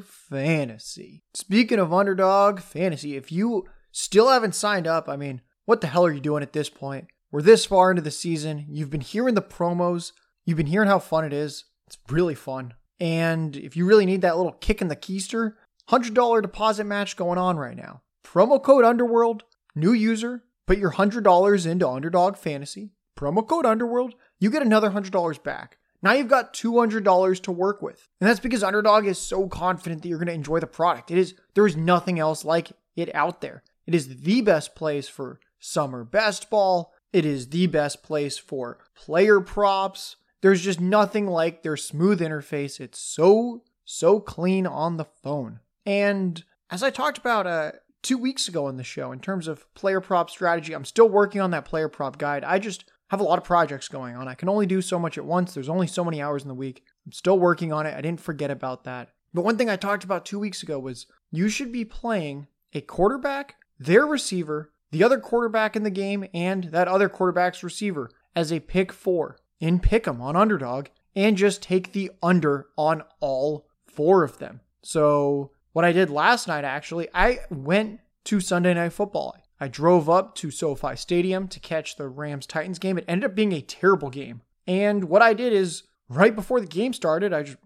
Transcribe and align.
Fantasy. 0.03 1.23
Speaking 1.33 1.79
of 1.79 1.93
Underdog 1.93 2.59
Fantasy, 2.59 3.15
if 3.15 3.31
you 3.31 3.63
still 3.93 4.27
haven't 4.27 4.55
signed 4.55 4.87
up, 4.87 5.07
I 5.07 5.15
mean, 5.15 5.39
what 5.63 5.79
the 5.79 5.87
hell 5.87 6.05
are 6.05 6.11
you 6.11 6.19
doing 6.19 6.43
at 6.43 6.51
this 6.51 6.69
point? 6.69 7.07
We're 7.31 7.41
this 7.41 7.65
far 7.65 7.91
into 7.91 8.01
the 8.01 8.11
season. 8.11 8.65
You've 8.67 8.89
been 8.89 8.99
hearing 8.99 9.35
the 9.35 9.41
promos, 9.41 10.11
you've 10.43 10.57
been 10.57 10.65
hearing 10.65 10.89
how 10.89 10.99
fun 10.99 11.23
it 11.23 11.31
is. 11.31 11.63
It's 11.87 11.97
really 12.09 12.35
fun. 12.35 12.73
And 12.99 13.55
if 13.55 13.77
you 13.77 13.85
really 13.85 14.05
need 14.05 14.19
that 14.23 14.35
little 14.35 14.51
kick 14.51 14.81
in 14.81 14.89
the 14.89 14.97
keister, 14.97 15.53
$100 15.89 16.41
deposit 16.41 16.83
match 16.83 17.15
going 17.15 17.37
on 17.37 17.55
right 17.55 17.77
now. 17.77 18.01
Promo 18.21 18.61
code 18.61 18.83
Underworld, 18.83 19.45
new 19.75 19.93
user, 19.93 20.43
put 20.67 20.77
your 20.77 20.91
$100 20.91 21.65
into 21.65 21.87
Underdog 21.87 22.35
Fantasy. 22.35 22.91
Promo 23.19 23.45
code 23.45 23.65
Underworld, 23.65 24.15
you 24.39 24.49
get 24.49 24.61
another 24.61 24.91
$100 24.91 25.43
back. 25.43 25.77
Now 26.01 26.13
you've 26.13 26.29
got 26.29 26.53
$200 26.53 27.41
to 27.41 27.51
work 27.51 27.81
with. 27.81 28.07
And 28.21 28.29
that's 28.29 28.39
because 28.39 28.63
Underdog 28.63 29.05
is 29.05 29.17
so 29.17 29.47
confident 29.49 30.01
that 30.01 30.07
you're 30.07 30.19
going 30.19 30.27
to 30.27 30.33
enjoy 30.33 30.61
the 30.61 30.67
product. 30.67 31.11
It 31.11 31.17
is 31.17 31.35
there 31.53 31.67
is 31.67 31.75
nothing 31.75 32.19
else 32.19 32.45
like 32.45 32.71
it 32.95 33.13
out 33.13 33.41
there. 33.41 33.63
It 33.85 33.93
is 33.93 34.21
the 34.21 34.41
best 34.41 34.73
place 34.73 35.09
for 35.09 35.41
summer 35.59 36.05
best 36.05 36.49
ball. 36.49 36.93
It 37.11 37.25
is 37.25 37.49
the 37.49 37.67
best 37.67 38.03
place 38.03 38.37
for 38.37 38.77
player 38.95 39.41
props. 39.41 40.15
There's 40.41 40.61
just 40.61 40.79
nothing 40.79 41.27
like 41.27 41.63
their 41.63 41.75
smooth 41.75 42.21
interface. 42.21 42.79
It's 42.79 42.99
so 42.99 43.63
so 43.83 44.21
clean 44.21 44.65
on 44.65 44.95
the 44.95 45.07
phone. 45.23 45.59
And 45.85 46.41
as 46.69 46.83
I 46.83 46.91
talked 46.91 47.17
about 47.17 47.47
uh, 47.47 47.71
two 48.01 48.17
weeks 48.17 48.47
ago 48.47 48.67
on 48.67 48.77
the 48.77 48.83
show, 48.83 49.11
in 49.11 49.19
terms 49.19 49.47
of 49.49 49.71
player 49.73 49.99
prop 49.99 50.29
strategy, 50.29 50.73
I'm 50.73 50.85
still 50.85 51.09
working 51.09 51.41
on 51.41 51.51
that 51.51 51.65
player 51.65 51.89
prop 51.89 52.17
guide. 52.17 52.45
I 52.45 52.59
just 52.59 52.85
have 53.09 53.19
a 53.19 53.23
lot 53.23 53.37
of 53.37 53.43
projects 53.43 53.87
going 53.87 54.15
on. 54.15 54.27
I 54.27 54.35
can 54.35 54.49
only 54.49 54.65
do 54.65 54.81
so 54.81 54.97
much 54.97 55.17
at 55.17 55.25
once. 55.25 55.53
There's 55.53 55.69
only 55.69 55.87
so 55.87 56.03
many 56.03 56.21
hours 56.21 56.43
in 56.43 56.47
the 56.47 56.53
week. 56.55 56.83
I'm 57.05 57.11
still 57.11 57.37
working 57.37 57.73
on 57.73 57.85
it. 57.85 57.95
I 57.95 58.01
didn't 58.01 58.21
forget 58.21 58.51
about 58.51 58.83
that. 58.85 59.09
But 59.33 59.43
one 59.43 59.57
thing 59.57 59.69
I 59.69 59.75
talked 59.75 60.03
about 60.03 60.25
two 60.25 60.39
weeks 60.39 60.63
ago 60.63 60.79
was 60.79 61.07
you 61.31 61.49
should 61.49 61.71
be 61.71 61.85
playing 61.85 62.47
a 62.73 62.81
quarterback, 62.81 63.55
their 63.79 64.05
receiver, 64.05 64.71
the 64.91 65.03
other 65.03 65.19
quarterback 65.19 65.75
in 65.75 65.83
the 65.83 65.89
game, 65.89 66.25
and 66.33 66.65
that 66.65 66.87
other 66.87 67.09
quarterback's 67.09 67.63
receiver 67.63 68.09
as 68.35 68.51
a 68.51 68.59
pick 68.59 68.91
four 68.91 69.37
in 69.59 69.79
Pick'em 69.79 70.21
on 70.21 70.35
underdog, 70.35 70.87
and 71.15 71.35
just 71.35 71.61
take 71.61 71.91
the 71.91 72.11
under 72.23 72.67
on 72.77 73.03
all 73.19 73.67
four 73.85 74.23
of 74.23 74.37
them. 74.37 74.61
So 74.81 75.51
what 75.73 75.85
I 75.85 75.91
did 75.91 76.09
last 76.09 76.47
night, 76.47 76.63
actually, 76.63 77.07
I 77.13 77.39
went 77.49 77.99
to 78.25 78.39
Sunday 78.39 78.73
Night 78.73 78.93
Football. 78.93 79.35
I 79.59 79.67
drove 79.67 80.09
up 80.09 80.35
to 80.35 80.51
SoFi 80.51 80.95
Stadium 80.95 81.47
to 81.49 81.59
catch 81.59 81.95
the 81.95 82.07
Rams 82.07 82.45
Titans 82.45 82.79
game. 82.79 82.97
It 82.97 83.05
ended 83.07 83.29
up 83.29 83.35
being 83.35 83.51
a 83.51 83.61
terrible 83.61 84.09
game. 84.09 84.41
And 84.65 85.05
what 85.05 85.21
I 85.21 85.33
did 85.33 85.51
is, 85.51 85.83
right 86.07 86.35
before 86.35 86.61
the 86.61 86.67
game 86.67 86.93
started, 86.93 87.33
I 87.33 87.43
just 87.43 87.57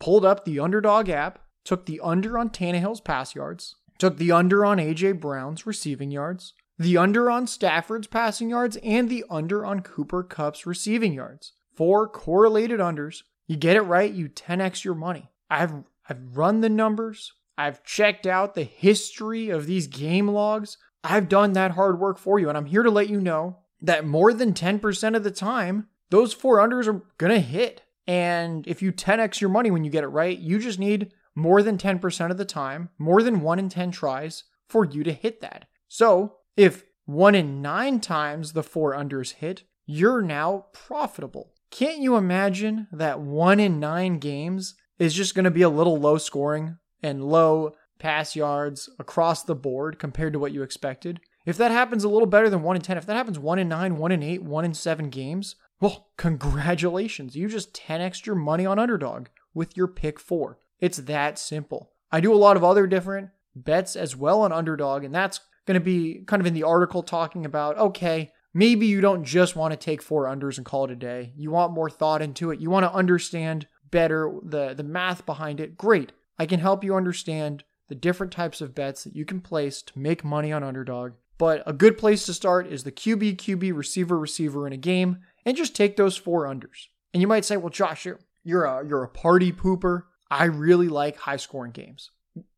pulled 0.00 0.24
up 0.24 0.44
the 0.44 0.58
underdog 0.58 1.08
app, 1.08 1.38
took 1.64 1.86
the 1.86 2.00
under 2.02 2.38
on 2.38 2.50
Tannehill's 2.50 3.00
pass 3.00 3.34
yards, 3.34 3.76
took 3.98 4.16
the 4.16 4.32
under 4.32 4.64
on 4.64 4.78
AJ 4.78 5.20
Brown's 5.20 5.66
receiving 5.66 6.10
yards, 6.10 6.54
the 6.78 6.96
under 6.96 7.30
on 7.30 7.46
Stafford's 7.46 8.06
passing 8.06 8.50
yards, 8.50 8.76
and 8.82 9.08
the 9.08 9.24
under 9.30 9.64
on 9.64 9.80
Cooper 9.80 10.22
Kupp's 10.22 10.66
receiving 10.66 11.12
yards. 11.12 11.52
Four 11.74 12.08
correlated 12.08 12.80
unders. 12.80 13.22
You 13.46 13.56
get 13.56 13.76
it 13.76 13.82
right, 13.82 14.12
you 14.12 14.28
10x 14.28 14.82
your 14.82 14.94
money. 14.94 15.30
I've 15.48 15.84
I've 16.08 16.36
run 16.36 16.60
the 16.60 16.68
numbers. 16.68 17.32
I've 17.58 17.82
checked 17.84 18.26
out 18.26 18.54
the 18.54 18.64
history 18.64 19.48
of 19.50 19.66
these 19.66 19.86
game 19.86 20.28
logs. 20.28 20.78
I've 21.08 21.28
done 21.28 21.52
that 21.52 21.72
hard 21.72 22.00
work 22.00 22.18
for 22.18 22.38
you, 22.38 22.48
and 22.48 22.58
I'm 22.58 22.66
here 22.66 22.82
to 22.82 22.90
let 22.90 23.08
you 23.08 23.20
know 23.20 23.58
that 23.80 24.06
more 24.06 24.32
than 24.32 24.52
10% 24.52 25.16
of 25.16 25.24
the 25.24 25.30
time, 25.30 25.88
those 26.10 26.32
four 26.32 26.58
unders 26.58 26.86
are 26.86 27.04
going 27.18 27.32
to 27.32 27.40
hit. 27.40 27.82
And 28.06 28.66
if 28.66 28.82
you 28.82 28.92
10x 28.92 29.40
your 29.40 29.50
money 29.50 29.70
when 29.70 29.84
you 29.84 29.90
get 29.90 30.04
it 30.04 30.08
right, 30.08 30.38
you 30.38 30.58
just 30.58 30.78
need 30.78 31.12
more 31.34 31.62
than 31.62 31.78
10% 31.78 32.30
of 32.30 32.38
the 32.38 32.44
time, 32.44 32.88
more 32.98 33.22
than 33.22 33.40
one 33.40 33.58
in 33.58 33.68
10 33.68 33.90
tries 33.90 34.44
for 34.68 34.84
you 34.84 35.04
to 35.04 35.12
hit 35.12 35.40
that. 35.40 35.66
So 35.88 36.36
if 36.56 36.84
one 37.04 37.34
in 37.34 37.62
nine 37.62 38.00
times 38.00 38.52
the 38.52 38.62
four 38.62 38.94
unders 38.94 39.34
hit, 39.34 39.62
you're 39.84 40.22
now 40.22 40.66
profitable. 40.72 41.52
Can't 41.70 41.98
you 41.98 42.16
imagine 42.16 42.88
that 42.90 43.20
one 43.20 43.60
in 43.60 43.78
nine 43.78 44.18
games 44.18 44.74
is 44.98 45.14
just 45.14 45.34
going 45.34 45.44
to 45.44 45.50
be 45.50 45.62
a 45.62 45.68
little 45.68 45.98
low 45.98 46.18
scoring 46.18 46.78
and 47.02 47.24
low 47.24 47.72
pass 47.98 48.36
yards 48.36 48.88
across 48.98 49.42
the 49.42 49.54
board 49.54 49.98
compared 49.98 50.32
to 50.32 50.38
what 50.38 50.52
you 50.52 50.62
expected. 50.62 51.20
If 51.44 51.56
that 51.58 51.70
happens 51.70 52.04
a 52.04 52.08
little 52.08 52.26
better 52.26 52.50
than 52.50 52.62
1 52.62 52.76
in 52.76 52.82
10, 52.82 52.98
if 52.98 53.06
that 53.06 53.16
happens 53.16 53.38
1 53.38 53.58
in 53.58 53.68
9, 53.68 53.96
1 53.96 54.12
in 54.12 54.22
8, 54.22 54.42
1 54.42 54.64
in 54.64 54.74
7 54.74 55.10
games, 55.10 55.56
well, 55.80 56.08
congratulations. 56.16 57.36
You 57.36 57.48
just 57.48 57.74
10 57.74 58.00
extra 58.00 58.34
money 58.34 58.66
on 58.66 58.78
underdog 58.78 59.28
with 59.54 59.76
your 59.76 59.86
pick 59.86 60.18
4. 60.18 60.58
It's 60.80 60.98
that 60.98 61.38
simple. 61.38 61.92
I 62.12 62.20
do 62.20 62.32
a 62.32 62.36
lot 62.36 62.56
of 62.56 62.64
other 62.64 62.86
different 62.86 63.30
bets 63.54 63.96
as 63.96 64.14
well 64.14 64.42
on 64.42 64.52
underdog, 64.52 65.04
and 65.04 65.14
that's 65.14 65.40
going 65.66 65.74
to 65.74 65.80
be 65.80 66.22
kind 66.26 66.40
of 66.40 66.46
in 66.46 66.54
the 66.54 66.62
article 66.62 67.02
talking 67.02 67.44
about 67.44 67.76
okay, 67.78 68.32
maybe 68.54 68.86
you 68.86 69.00
don't 69.00 69.24
just 69.24 69.56
want 69.56 69.72
to 69.72 69.76
take 69.76 70.02
four 70.02 70.24
unders 70.24 70.56
and 70.56 70.66
call 70.66 70.84
it 70.84 70.90
a 70.90 70.96
day. 70.96 71.32
You 71.36 71.50
want 71.50 71.72
more 71.72 71.90
thought 71.90 72.22
into 72.22 72.50
it. 72.50 72.60
You 72.60 72.70
want 72.70 72.84
to 72.84 72.92
understand 72.92 73.66
better 73.90 74.32
the, 74.42 74.74
the 74.74 74.82
math 74.82 75.26
behind 75.26 75.60
it. 75.60 75.76
Great. 75.76 76.12
I 76.38 76.46
can 76.46 76.60
help 76.60 76.84
you 76.84 76.94
understand 76.94 77.64
the 77.88 77.94
different 77.94 78.32
types 78.32 78.60
of 78.60 78.74
bets 78.74 79.04
that 79.04 79.14
you 79.14 79.24
can 79.24 79.40
place 79.40 79.82
to 79.82 79.98
make 79.98 80.24
money 80.24 80.52
on 80.52 80.64
underdog. 80.64 81.12
But 81.38 81.62
a 81.66 81.72
good 81.72 81.98
place 81.98 82.24
to 82.26 82.34
start 82.34 82.66
is 82.66 82.84
the 82.84 82.92
QB, 82.92 83.36
QB, 83.36 83.76
receiver, 83.76 84.18
receiver 84.18 84.66
in 84.66 84.72
a 84.72 84.78
game, 84.78 85.18
and 85.44 85.56
just 85.56 85.76
take 85.76 85.96
those 85.96 86.16
four 86.16 86.44
unders. 86.44 86.86
And 87.12 87.20
you 87.20 87.26
might 87.26 87.44
say, 87.44 87.56
well, 87.56 87.70
Josh, 87.70 88.06
you're, 88.44 88.64
a 88.64 88.86
you're 88.86 89.02
a 89.02 89.08
party 89.08 89.52
pooper. 89.52 90.04
I 90.30 90.44
really 90.44 90.88
like 90.88 91.18
high 91.18 91.36
scoring 91.36 91.72
games. 91.72 92.10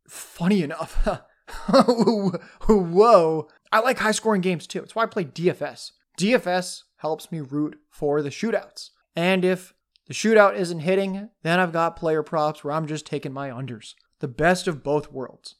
Funny 0.09 0.63
enough, 0.63 1.07
whoa, 2.69 3.49
I 3.71 3.81
like 3.81 3.99
high 3.99 4.13
scoring 4.13 4.41
games 4.41 4.67
too. 4.67 4.83
It's 4.83 4.95
why 4.95 5.03
I 5.03 5.07
play 5.07 5.25
DFS. 5.25 5.93
DFS 6.19 6.83
helps 6.97 7.31
me 7.31 7.41
root 7.41 7.79
for 7.91 8.23
the 8.23 8.31
shootouts. 8.31 8.91
And 9.15 9.45
if 9.45 9.75
the 10.07 10.15
shootout 10.15 10.57
isn't 10.57 10.81
hitting, 10.81 11.29
then 11.43 11.61
I've 11.61 11.73
got 11.73 11.97
player 11.97 12.23
props 12.23 12.65
where 12.65 12.73
I'm 12.73 12.87
just 12.87 13.07
taking 13.07 13.33
my 13.33 13.51
unders. 13.51 13.95
The 14.21 14.29
best 14.29 14.67
of 14.67 14.83
both 14.83 15.13
worlds. 15.13 15.57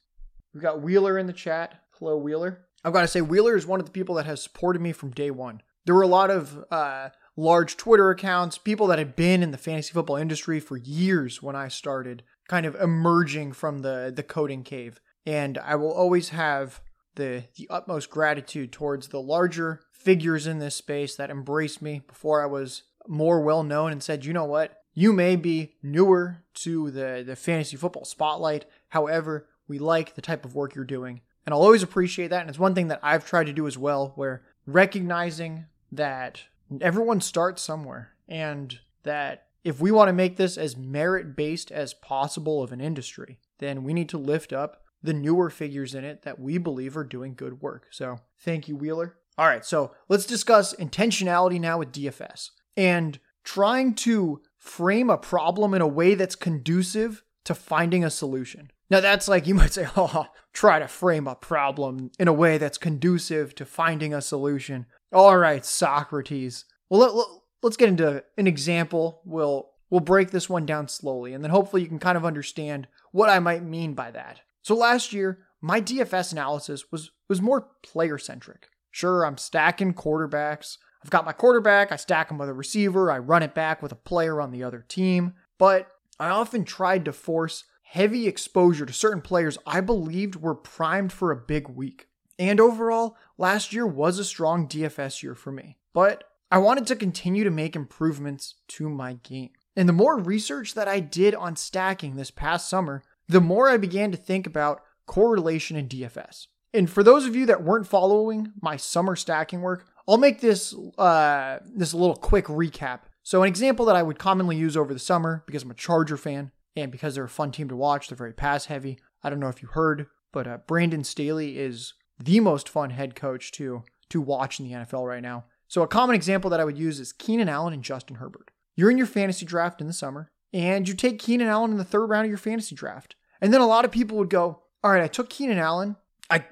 We've 0.53 0.63
got 0.63 0.81
Wheeler 0.81 1.17
in 1.17 1.27
the 1.27 1.33
chat. 1.33 1.75
Hello, 1.97 2.17
Wheeler. 2.17 2.65
I've 2.83 2.93
got 2.93 3.01
to 3.01 3.07
say, 3.07 3.21
Wheeler 3.21 3.55
is 3.55 3.67
one 3.67 3.79
of 3.79 3.85
the 3.85 3.91
people 3.91 4.15
that 4.15 4.25
has 4.25 4.41
supported 4.41 4.81
me 4.81 4.91
from 4.91 5.11
day 5.11 5.31
one. 5.31 5.61
There 5.85 5.95
were 5.95 6.01
a 6.01 6.07
lot 6.07 6.29
of 6.29 6.65
uh, 6.71 7.09
large 7.35 7.77
Twitter 7.77 8.09
accounts, 8.09 8.57
people 8.57 8.87
that 8.87 8.99
had 8.99 9.15
been 9.15 9.41
in 9.41 9.51
the 9.51 9.57
fantasy 9.57 9.93
football 9.93 10.17
industry 10.17 10.59
for 10.59 10.77
years 10.77 11.41
when 11.41 11.55
I 11.55 11.67
started, 11.67 12.23
kind 12.47 12.65
of 12.65 12.75
emerging 12.75 13.53
from 13.53 13.79
the, 13.79 14.11
the 14.13 14.23
coding 14.23 14.63
cave. 14.63 14.99
And 15.25 15.57
I 15.57 15.75
will 15.75 15.91
always 15.91 16.29
have 16.29 16.81
the, 17.15 17.45
the 17.55 17.67
utmost 17.69 18.09
gratitude 18.09 18.71
towards 18.71 19.07
the 19.07 19.21
larger 19.21 19.81
figures 19.91 20.47
in 20.47 20.59
this 20.59 20.75
space 20.75 21.15
that 21.15 21.29
embraced 21.29 21.81
me 21.81 22.01
before 22.07 22.41
I 22.41 22.45
was 22.45 22.83
more 23.07 23.41
well 23.41 23.63
known 23.63 23.91
and 23.91 24.03
said, 24.03 24.25
you 24.25 24.33
know 24.33 24.45
what? 24.45 24.75
You 24.93 25.13
may 25.13 25.35
be 25.35 25.75
newer 25.81 26.43
to 26.55 26.91
the, 26.91 27.23
the 27.25 27.35
fantasy 27.35 27.77
football 27.77 28.05
spotlight. 28.05 28.65
However, 28.89 29.47
we 29.67 29.79
like 29.79 30.15
the 30.15 30.21
type 30.21 30.45
of 30.45 30.55
work 30.55 30.75
you're 30.75 30.83
doing. 30.83 31.21
And 31.45 31.53
I'll 31.53 31.61
always 31.61 31.83
appreciate 31.83 32.29
that. 32.29 32.41
And 32.41 32.49
it's 32.49 32.59
one 32.59 32.75
thing 32.75 32.89
that 32.89 32.99
I've 33.01 33.25
tried 33.25 33.45
to 33.45 33.53
do 33.53 33.67
as 33.67 33.77
well, 33.77 34.13
where 34.15 34.43
recognizing 34.65 35.65
that 35.91 36.41
everyone 36.81 37.21
starts 37.21 37.61
somewhere 37.61 38.11
and 38.27 38.79
that 39.03 39.47
if 39.63 39.79
we 39.79 39.91
want 39.91 40.09
to 40.09 40.13
make 40.13 40.37
this 40.37 40.57
as 40.57 40.77
merit 40.77 41.35
based 41.35 41.71
as 41.71 41.93
possible 41.93 42.61
of 42.63 42.71
an 42.71 42.81
industry, 42.81 43.39
then 43.59 43.83
we 43.83 43.93
need 43.93 44.09
to 44.09 44.17
lift 44.17 44.53
up 44.53 44.83
the 45.01 45.13
newer 45.13 45.49
figures 45.49 45.95
in 45.95 46.03
it 46.03 46.23
that 46.23 46.39
we 46.39 46.57
believe 46.57 46.97
are 46.97 47.03
doing 47.03 47.33
good 47.33 47.61
work. 47.61 47.87
So 47.91 48.19
thank 48.37 48.67
you, 48.67 48.75
Wheeler. 48.75 49.15
All 49.37 49.47
right, 49.47 49.63
so 49.63 49.95
let's 50.09 50.25
discuss 50.25 50.73
intentionality 50.75 51.59
now 51.59 51.77
with 51.79 51.93
DFS 51.93 52.49
and 52.75 53.17
trying 53.43 53.95
to 53.95 54.41
frame 54.59 55.09
a 55.09 55.17
problem 55.17 55.73
in 55.73 55.81
a 55.81 55.87
way 55.87 56.13
that's 56.13 56.35
conducive 56.35 57.23
to 57.45 57.55
finding 57.55 58.03
a 58.03 58.09
solution. 58.09 58.69
Now, 58.91 58.99
that's 58.99 59.27
like 59.27 59.47
you 59.47 59.55
might 59.55 59.73
say, 59.73 59.87
oh, 59.97 60.27
try 60.53 60.79
to 60.79 60.87
frame 60.87 61.27
a 61.27 61.35
problem 61.35 62.11
in 62.19 62.27
a 62.27 62.33
way 62.33 62.57
that's 62.57 62.77
conducive 62.77 63.55
to 63.55 63.65
finding 63.65 64.13
a 64.13 64.21
solution. 64.21 64.85
All 65.11 65.37
right, 65.37 65.65
Socrates. 65.65 66.65
Well, 66.89 66.99
let, 66.99 67.15
let, 67.15 67.27
let's 67.63 67.77
get 67.77 67.89
into 67.89 68.23
an 68.37 68.47
example. 68.47 69.21
We'll 69.25 69.69
we'll 69.89 70.01
break 70.01 70.31
this 70.31 70.49
one 70.49 70.65
down 70.65 70.87
slowly, 70.87 71.33
and 71.33 71.43
then 71.43 71.51
hopefully 71.51 71.81
you 71.81 71.87
can 71.87 71.99
kind 71.99 72.17
of 72.17 72.25
understand 72.25 72.87
what 73.11 73.29
I 73.29 73.39
might 73.39 73.63
mean 73.63 73.93
by 73.93 74.11
that. 74.11 74.41
So 74.61 74.75
last 74.75 75.13
year, 75.13 75.39
my 75.61 75.81
DFS 75.81 76.31
analysis 76.31 76.91
was 76.91 77.11
was 77.27 77.41
more 77.41 77.69
player 77.83 78.17
centric. 78.17 78.67
Sure, 78.91 79.25
I'm 79.25 79.37
stacking 79.37 79.93
quarterbacks. 79.93 80.77
I've 81.03 81.09
got 81.09 81.25
my 81.25 81.31
quarterback, 81.31 81.91
I 81.91 81.95
stack 81.95 82.29
him 82.29 82.37
with 82.37 82.49
a 82.49 82.53
receiver, 82.53 83.11
I 83.11 83.19
run 83.19 83.43
it 83.43 83.53
back 83.53 83.81
with 83.81 83.91
a 83.91 83.95
player 83.95 84.41
on 84.41 84.51
the 84.51 84.63
other 84.63 84.85
team, 84.87 85.33
but 85.57 85.87
I 86.19 86.29
often 86.29 86.65
tried 86.65 87.05
to 87.05 87.13
force 87.13 87.63
heavy 87.83 88.27
exposure 88.27 88.85
to 88.85 88.93
certain 88.93 89.21
players 89.21 89.57
I 89.65 89.81
believed 89.81 90.35
were 90.35 90.55
primed 90.55 91.11
for 91.11 91.31
a 91.31 91.35
big 91.35 91.69
week. 91.69 92.07
And 92.37 92.59
overall, 92.59 93.17
last 93.37 93.73
year 93.73 93.87
was 93.87 94.19
a 94.19 94.23
strong 94.23 94.67
DFS 94.67 95.23
year 95.23 95.35
for 95.35 95.51
me. 95.51 95.77
But 95.93 96.23
I 96.51 96.57
wanted 96.59 96.87
to 96.87 96.95
continue 96.95 97.43
to 97.43 97.49
make 97.49 97.75
improvements 97.75 98.55
to 98.69 98.89
my 98.89 99.13
game. 99.13 99.49
And 99.75 99.87
the 99.87 99.93
more 99.93 100.17
research 100.17 100.73
that 100.73 100.87
I 100.87 100.99
did 100.99 101.35
on 101.35 101.55
stacking 101.55 102.15
this 102.15 102.31
past 102.31 102.69
summer, 102.69 103.03
the 103.27 103.41
more 103.41 103.69
I 103.69 103.77
began 103.77 104.11
to 104.11 104.17
think 104.17 104.47
about 104.47 104.81
correlation 105.05 105.75
in 105.75 105.87
DFS. 105.87 106.47
And 106.73 106.89
for 106.89 107.03
those 107.03 107.25
of 107.25 107.35
you 107.35 107.45
that 107.47 107.63
weren't 107.63 107.87
following 107.87 108.53
my 108.61 108.77
summer 108.77 109.15
stacking 109.15 109.61
work, 109.61 109.85
I'll 110.09 110.17
make 110.17 110.41
this 110.41 110.73
uh, 110.97 111.59
this 111.63 111.93
a 111.93 111.97
little 111.97 112.15
quick 112.15 112.45
recap. 112.45 113.01
So 113.21 113.43
an 113.43 113.47
example 113.47 113.85
that 113.85 113.95
I 113.95 114.01
would 114.01 114.17
commonly 114.17 114.57
use 114.57 114.75
over 114.75 114.91
the 114.91 114.99
summer 114.99 115.43
because 115.45 115.61
I'm 115.61 115.69
a 115.69 115.75
Charger 115.75 116.17
fan 116.17 116.51
and 116.75 116.91
because 116.91 117.13
they're 117.13 117.25
a 117.25 117.29
fun 117.29 117.51
team 117.51 117.69
to 117.69 117.75
watch, 117.75 118.07
they're 118.07 118.17
very 118.17 118.33
pass 118.33 118.65
heavy. 118.65 118.97
I 119.23 119.29
don't 119.29 119.39
know 119.39 119.49
if 119.49 119.61
you 119.61 119.67
heard, 119.67 120.07
but 120.33 120.47
uh, 120.47 120.57
Brandon 120.65 121.03
Staley 121.03 121.59
is 121.59 121.93
the 122.17 122.39
most 122.39 122.67
fun 122.67 122.89
head 122.89 123.13
coach 123.15 123.51
to 123.53 123.83
to 124.09 124.19
watch 124.19 124.59
in 124.59 124.67
the 124.67 124.73
NFL 124.73 125.07
right 125.07 125.21
now. 125.21 125.45
So 125.67 125.83
a 125.83 125.87
common 125.87 126.15
example 126.15 126.49
that 126.49 126.59
I 126.59 126.65
would 126.65 126.79
use 126.79 126.99
is 126.99 127.13
Keenan 127.13 127.47
Allen 127.47 127.73
and 127.73 127.83
Justin 127.83 128.15
Herbert. 128.15 128.49
You're 128.75 128.89
in 128.89 128.97
your 128.97 129.05
fantasy 129.05 129.45
draft 129.45 129.79
in 129.79 129.85
the 129.85 129.93
summer, 129.93 130.31
and 130.51 130.87
you 130.87 130.95
take 130.95 131.19
Keenan 131.19 131.47
Allen 131.47 131.69
in 131.71 131.77
the 131.77 131.83
third 131.83 132.07
round 132.07 132.25
of 132.25 132.29
your 132.29 132.39
fantasy 132.39 132.73
draft. 132.73 133.15
And 133.41 133.53
then 133.53 133.61
a 133.61 133.67
lot 133.67 133.85
of 133.85 133.91
people 133.91 134.17
would 134.17 134.31
go, 134.31 134.63
All 134.83 134.91
right, 134.91 135.03
I 135.03 135.07
took 135.07 135.29
Keenan 135.29 135.59
Allen. 135.59 135.97
I 136.31 136.45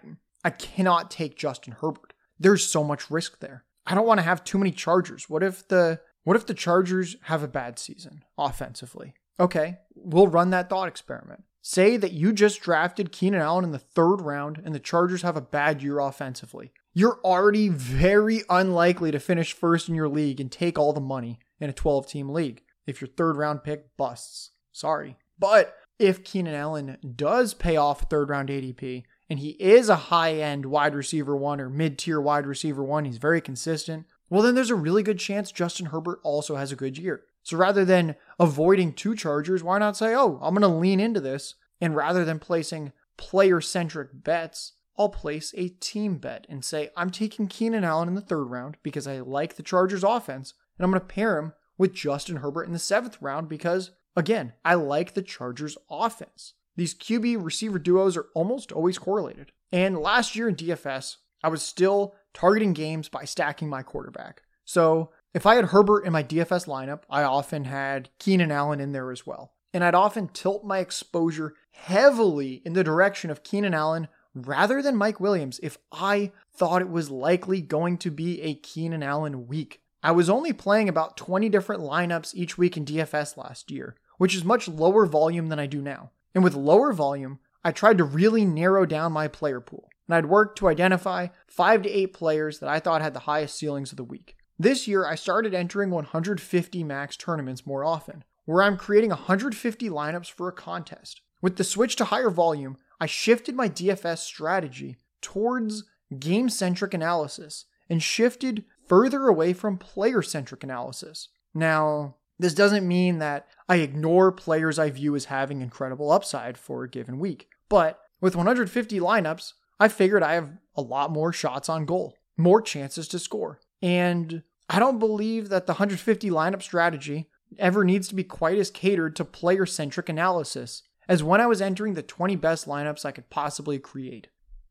I 0.43 0.51
cannot 0.51 1.09
take 1.09 1.35
Justin 1.37 1.75
Herbert. 1.81 2.13
There's 2.39 2.67
so 2.67 2.83
much 2.83 3.11
risk 3.11 3.39
there. 3.39 3.63
I 3.85 3.95
don't 3.95 4.07
want 4.07 4.19
to 4.19 4.25
have 4.25 4.43
too 4.43 4.57
many 4.57 4.71
Chargers. 4.71 5.29
What 5.29 5.43
if 5.43 5.67
the 5.67 6.01
what 6.23 6.35
if 6.35 6.45
the 6.45 6.53
Chargers 6.53 7.15
have 7.23 7.43
a 7.43 7.47
bad 7.47 7.79
season 7.79 8.23
offensively? 8.37 9.13
Okay, 9.39 9.77
we'll 9.95 10.27
run 10.27 10.49
that 10.49 10.69
thought 10.69 10.87
experiment. 10.87 11.43
Say 11.61 11.97
that 11.97 12.13
you 12.13 12.33
just 12.33 12.61
drafted 12.61 13.11
Keenan 13.11 13.41
Allen 13.41 13.63
in 13.63 13.71
the 13.71 13.79
third 13.79 14.17
round 14.17 14.61
and 14.63 14.73
the 14.73 14.79
Chargers 14.79 15.21
have 15.21 15.37
a 15.37 15.41
bad 15.41 15.81
year 15.81 15.99
offensively 15.99 16.71
you're 16.97 17.19
already 17.23 17.69
very 17.69 18.41
unlikely 18.49 19.11
to 19.11 19.19
finish 19.19 19.53
first 19.53 19.87
in 19.87 19.93
your 19.93 20.09
league 20.09 20.39
and 20.39 20.51
take 20.51 20.79
all 20.79 20.93
the 20.93 20.99
money 20.99 21.37
in 21.59 21.69
a 21.69 21.73
12 21.73 22.07
team 22.07 22.29
league 22.29 22.63
if 22.87 22.99
your 22.99 23.07
third 23.07 23.37
round 23.37 23.63
pick 23.63 23.95
busts. 23.97 24.49
Sorry. 24.71 25.15
But 25.37 25.75
if 25.99 26.23
Keenan 26.23 26.55
Allen 26.55 26.97
does 27.15 27.53
pay 27.53 27.75
off 27.75 28.09
third 28.09 28.29
round 28.29 28.49
ADP 28.49 29.03
and 29.29 29.39
he 29.39 29.49
is 29.51 29.89
a 29.89 29.95
high 29.95 30.33
end 30.33 30.65
wide 30.65 30.95
receiver 30.95 31.35
one 31.35 31.59
or 31.59 31.69
mid 31.69 31.97
tier 31.97 32.21
wide 32.21 32.45
receiver 32.45 32.83
one, 32.83 33.05
he's 33.05 33.17
very 33.17 33.41
consistent, 33.41 34.05
well, 34.29 34.41
then 34.41 34.55
there's 34.55 34.69
a 34.69 34.75
really 34.75 35.03
good 35.03 35.19
chance 35.19 35.51
Justin 35.51 35.87
Herbert 35.87 36.19
also 36.23 36.55
has 36.55 36.71
a 36.71 36.75
good 36.75 36.97
year. 36.97 37.23
So 37.43 37.55
rather 37.55 37.85
than 37.85 38.15
avoiding 38.39 38.93
two 38.93 39.15
Chargers, 39.15 39.63
why 39.63 39.79
not 39.79 39.95
say, 39.95 40.13
oh, 40.13 40.37
I'm 40.41 40.53
going 40.53 40.61
to 40.61 40.67
lean 40.67 40.99
into 40.99 41.21
this? 41.21 41.55
And 41.79 41.95
rather 41.95 42.25
than 42.25 42.39
placing 42.39 42.91
player 43.15 43.61
centric 43.61 44.09
bets, 44.13 44.73
I'll 44.97 45.09
place 45.09 45.53
a 45.55 45.69
team 45.69 46.17
bet 46.17 46.45
and 46.49 46.65
say, 46.65 46.89
I'm 46.97 47.09
taking 47.09 47.47
Keenan 47.47 47.83
Allen 47.83 48.09
in 48.09 48.15
the 48.15 48.21
third 48.21 48.45
round 48.45 48.77
because 48.83 49.07
I 49.07 49.19
like 49.19 49.55
the 49.55 49.63
Chargers 49.63 50.03
offense, 50.03 50.53
and 50.77 50.83
I'm 50.83 50.91
going 50.91 50.99
to 50.99 51.07
pair 51.07 51.37
him 51.37 51.53
with 51.77 51.93
Justin 51.93 52.37
Herbert 52.37 52.65
in 52.65 52.73
the 52.73 52.79
seventh 52.79 53.17
round 53.21 53.47
because, 53.47 53.91
again, 54.15 54.53
I 54.65 54.73
like 54.73 55.13
the 55.13 55.21
Chargers 55.21 55.77
offense. 55.89 56.53
These 56.77 56.93
QB 56.93 57.43
receiver 57.43 57.79
duos 57.79 58.15
are 58.15 58.27
almost 58.35 58.71
always 58.71 58.99
correlated. 58.99 59.51
And 59.71 59.97
last 59.97 60.35
year 60.35 60.47
in 60.47 60.55
DFS, 60.55 61.17
I 61.43 61.49
was 61.49 61.63
still 61.63 62.15
targeting 62.33 62.73
games 62.73 63.09
by 63.09 63.25
stacking 63.25 63.67
my 63.67 63.81
quarterback. 63.81 64.43
So 64.63 65.09
if 65.33 65.45
I 65.47 65.55
had 65.55 65.65
Herbert 65.65 66.05
in 66.05 66.13
my 66.13 66.23
DFS 66.23 66.67
lineup, 66.67 67.01
I 67.09 67.23
often 67.23 67.63
had 67.63 68.09
Keenan 68.19 68.51
Allen 68.51 68.79
in 68.79 68.91
there 68.91 69.11
as 69.11 69.25
well. 69.25 69.53
And 69.73 69.83
I'd 69.83 69.95
often 69.95 70.29
tilt 70.29 70.63
my 70.63 70.77
exposure 70.77 71.55
heavily 71.71 72.61
in 72.63 72.73
the 72.73 72.83
direction 72.83 73.31
of 73.31 73.43
Keenan 73.43 73.73
Allen 73.73 74.07
rather 74.35 74.81
than 74.81 74.95
Mike 74.95 75.19
Williams 75.19 75.59
if 75.63 75.79
I 75.91 76.31
thought 76.53 76.83
it 76.83 76.89
was 76.89 77.09
likely 77.09 77.59
going 77.59 77.97
to 77.99 78.11
be 78.11 78.41
a 78.41 78.53
Keenan 78.53 79.01
Allen 79.01 79.47
week. 79.47 79.81
I 80.03 80.11
was 80.11 80.29
only 80.29 80.53
playing 80.53 80.89
about 80.89 81.17
20 81.17 81.49
different 81.49 81.81
lineups 81.81 82.35
each 82.35 82.55
week 82.57 82.77
in 82.77 82.85
DFS 82.85 83.35
last 83.35 83.71
year, 83.71 83.95
which 84.19 84.35
is 84.35 84.43
much 84.43 84.67
lower 84.67 85.07
volume 85.07 85.47
than 85.47 85.59
I 85.59 85.65
do 85.65 85.81
now. 85.81 86.11
And 86.37 86.43
with 86.43 86.53
lower 86.53 86.93
volume, 86.93 87.39
I 87.63 87.71
tried 87.71 87.97
to 87.97 88.03
really 88.03 88.45
narrow 88.45 88.85
down 88.85 89.11
my 89.11 89.27
player 89.27 89.59
pool, 89.59 89.89
and 90.07 90.13
I'd 90.13 90.27
worked 90.27 90.59
to 90.59 90.67
identify 90.67 91.29
five 91.47 91.81
to 91.81 91.89
eight 91.89 92.13
players 92.13 92.59
that 92.59 92.69
I 92.69 92.79
thought 92.79 93.01
had 93.01 93.15
the 93.15 93.21
highest 93.21 93.57
ceilings 93.57 93.89
of 93.89 93.97
the 93.97 94.03
week. 94.03 94.37
This 94.59 94.87
year, 94.87 95.03
I 95.03 95.15
started 95.15 95.55
entering 95.55 95.89
150 95.89 96.83
max 96.83 97.17
tournaments 97.17 97.65
more 97.65 97.83
often, 97.83 98.23
where 98.45 98.61
I'm 98.61 98.77
creating 98.77 99.09
150 99.09 99.89
lineups 99.89 100.29
for 100.29 100.47
a 100.47 100.51
contest. 100.51 101.21
With 101.41 101.55
the 101.55 101.63
switch 101.63 101.95
to 101.95 102.05
higher 102.05 102.29
volume, 102.29 102.77
I 103.01 103.07
shifted 103.07 103.55
my 103.55 103.67
DFS 103.67 104.19
strategy 104.19 104.97
towards 105.21 105.85
game 106.19 106.49
centric 106.49 106.93
analysis 106.93 107.65
and 107.89 108.03
shifted 108.03 108.63
further 108.85 109.25
away 109.25 109.53
from 109.53 109.79
player 109.79 110.21
centric 110.21 110.63
analysis. 110.63 111.29
Now, 111.55 112.17
this 112.39 112.53
doesn't 112.53 112.87
mean 112.87 113.19
that 113.19 113.47
I 113.67 113.77
ignore 113.77 114.31
players 114.31 114.77
I 114.77 114.89
view 114.89 115.15
as 115.15 115.25
having 115.25 115.61
incredible 115.61 116.11
upside 116.11 116.57
for 116.57 116.83
a 116.83 116.89
given 116.89 117.19
week, 117.19 117.49
but 117.69 117.99
with 118.21 118.35
150 118.35 118.99
lineups, 118.99 119.53
I 119.79 119.87
figured 119.87 120.23
I 120.23 120.33
have 120.33 120.57
a 120.75 120.81
lot 120.81 121.11
more 121.11 121.31
shots 121.31 121.69
on 121.69 121.85
goal, 121.85 122.15
more 122.35 122.61
chances 122.61 123.07
to 123.09 123.19
score. 123.19 123.59
And 123.81 124.43
I 124.69 124.79
don't 124.79 124.99
believe 124.99 125.49
that 125.49 125.65
the 125.65 125.73
150 125.73 126.29
lineup 126.29 126.61
strategy 126.61 127.29
ever 127.57 127.83
needs 127.83 128.07
to 128.09 128.15
be 128.15 128.23
quite 128.23 128.57
as 128.57 128.71
catered 128.71 129.15
to 129.15 129.25
player 129.25 129.65
centric 129.65 130.09
analysis 130.09 130.83
as 131.07 131.23
when 131.23 131.39
I 131.39 131.47
was 131.47 131.61
entering 131.61 131.93
the 131.93 132.01
20 132.01 132.35
best 132.35 132.67
lineups 132.67 133.05
I 133.05 133.11
could 133.11 133.29
possibly 133.29 133.79
create. 133.79 134.27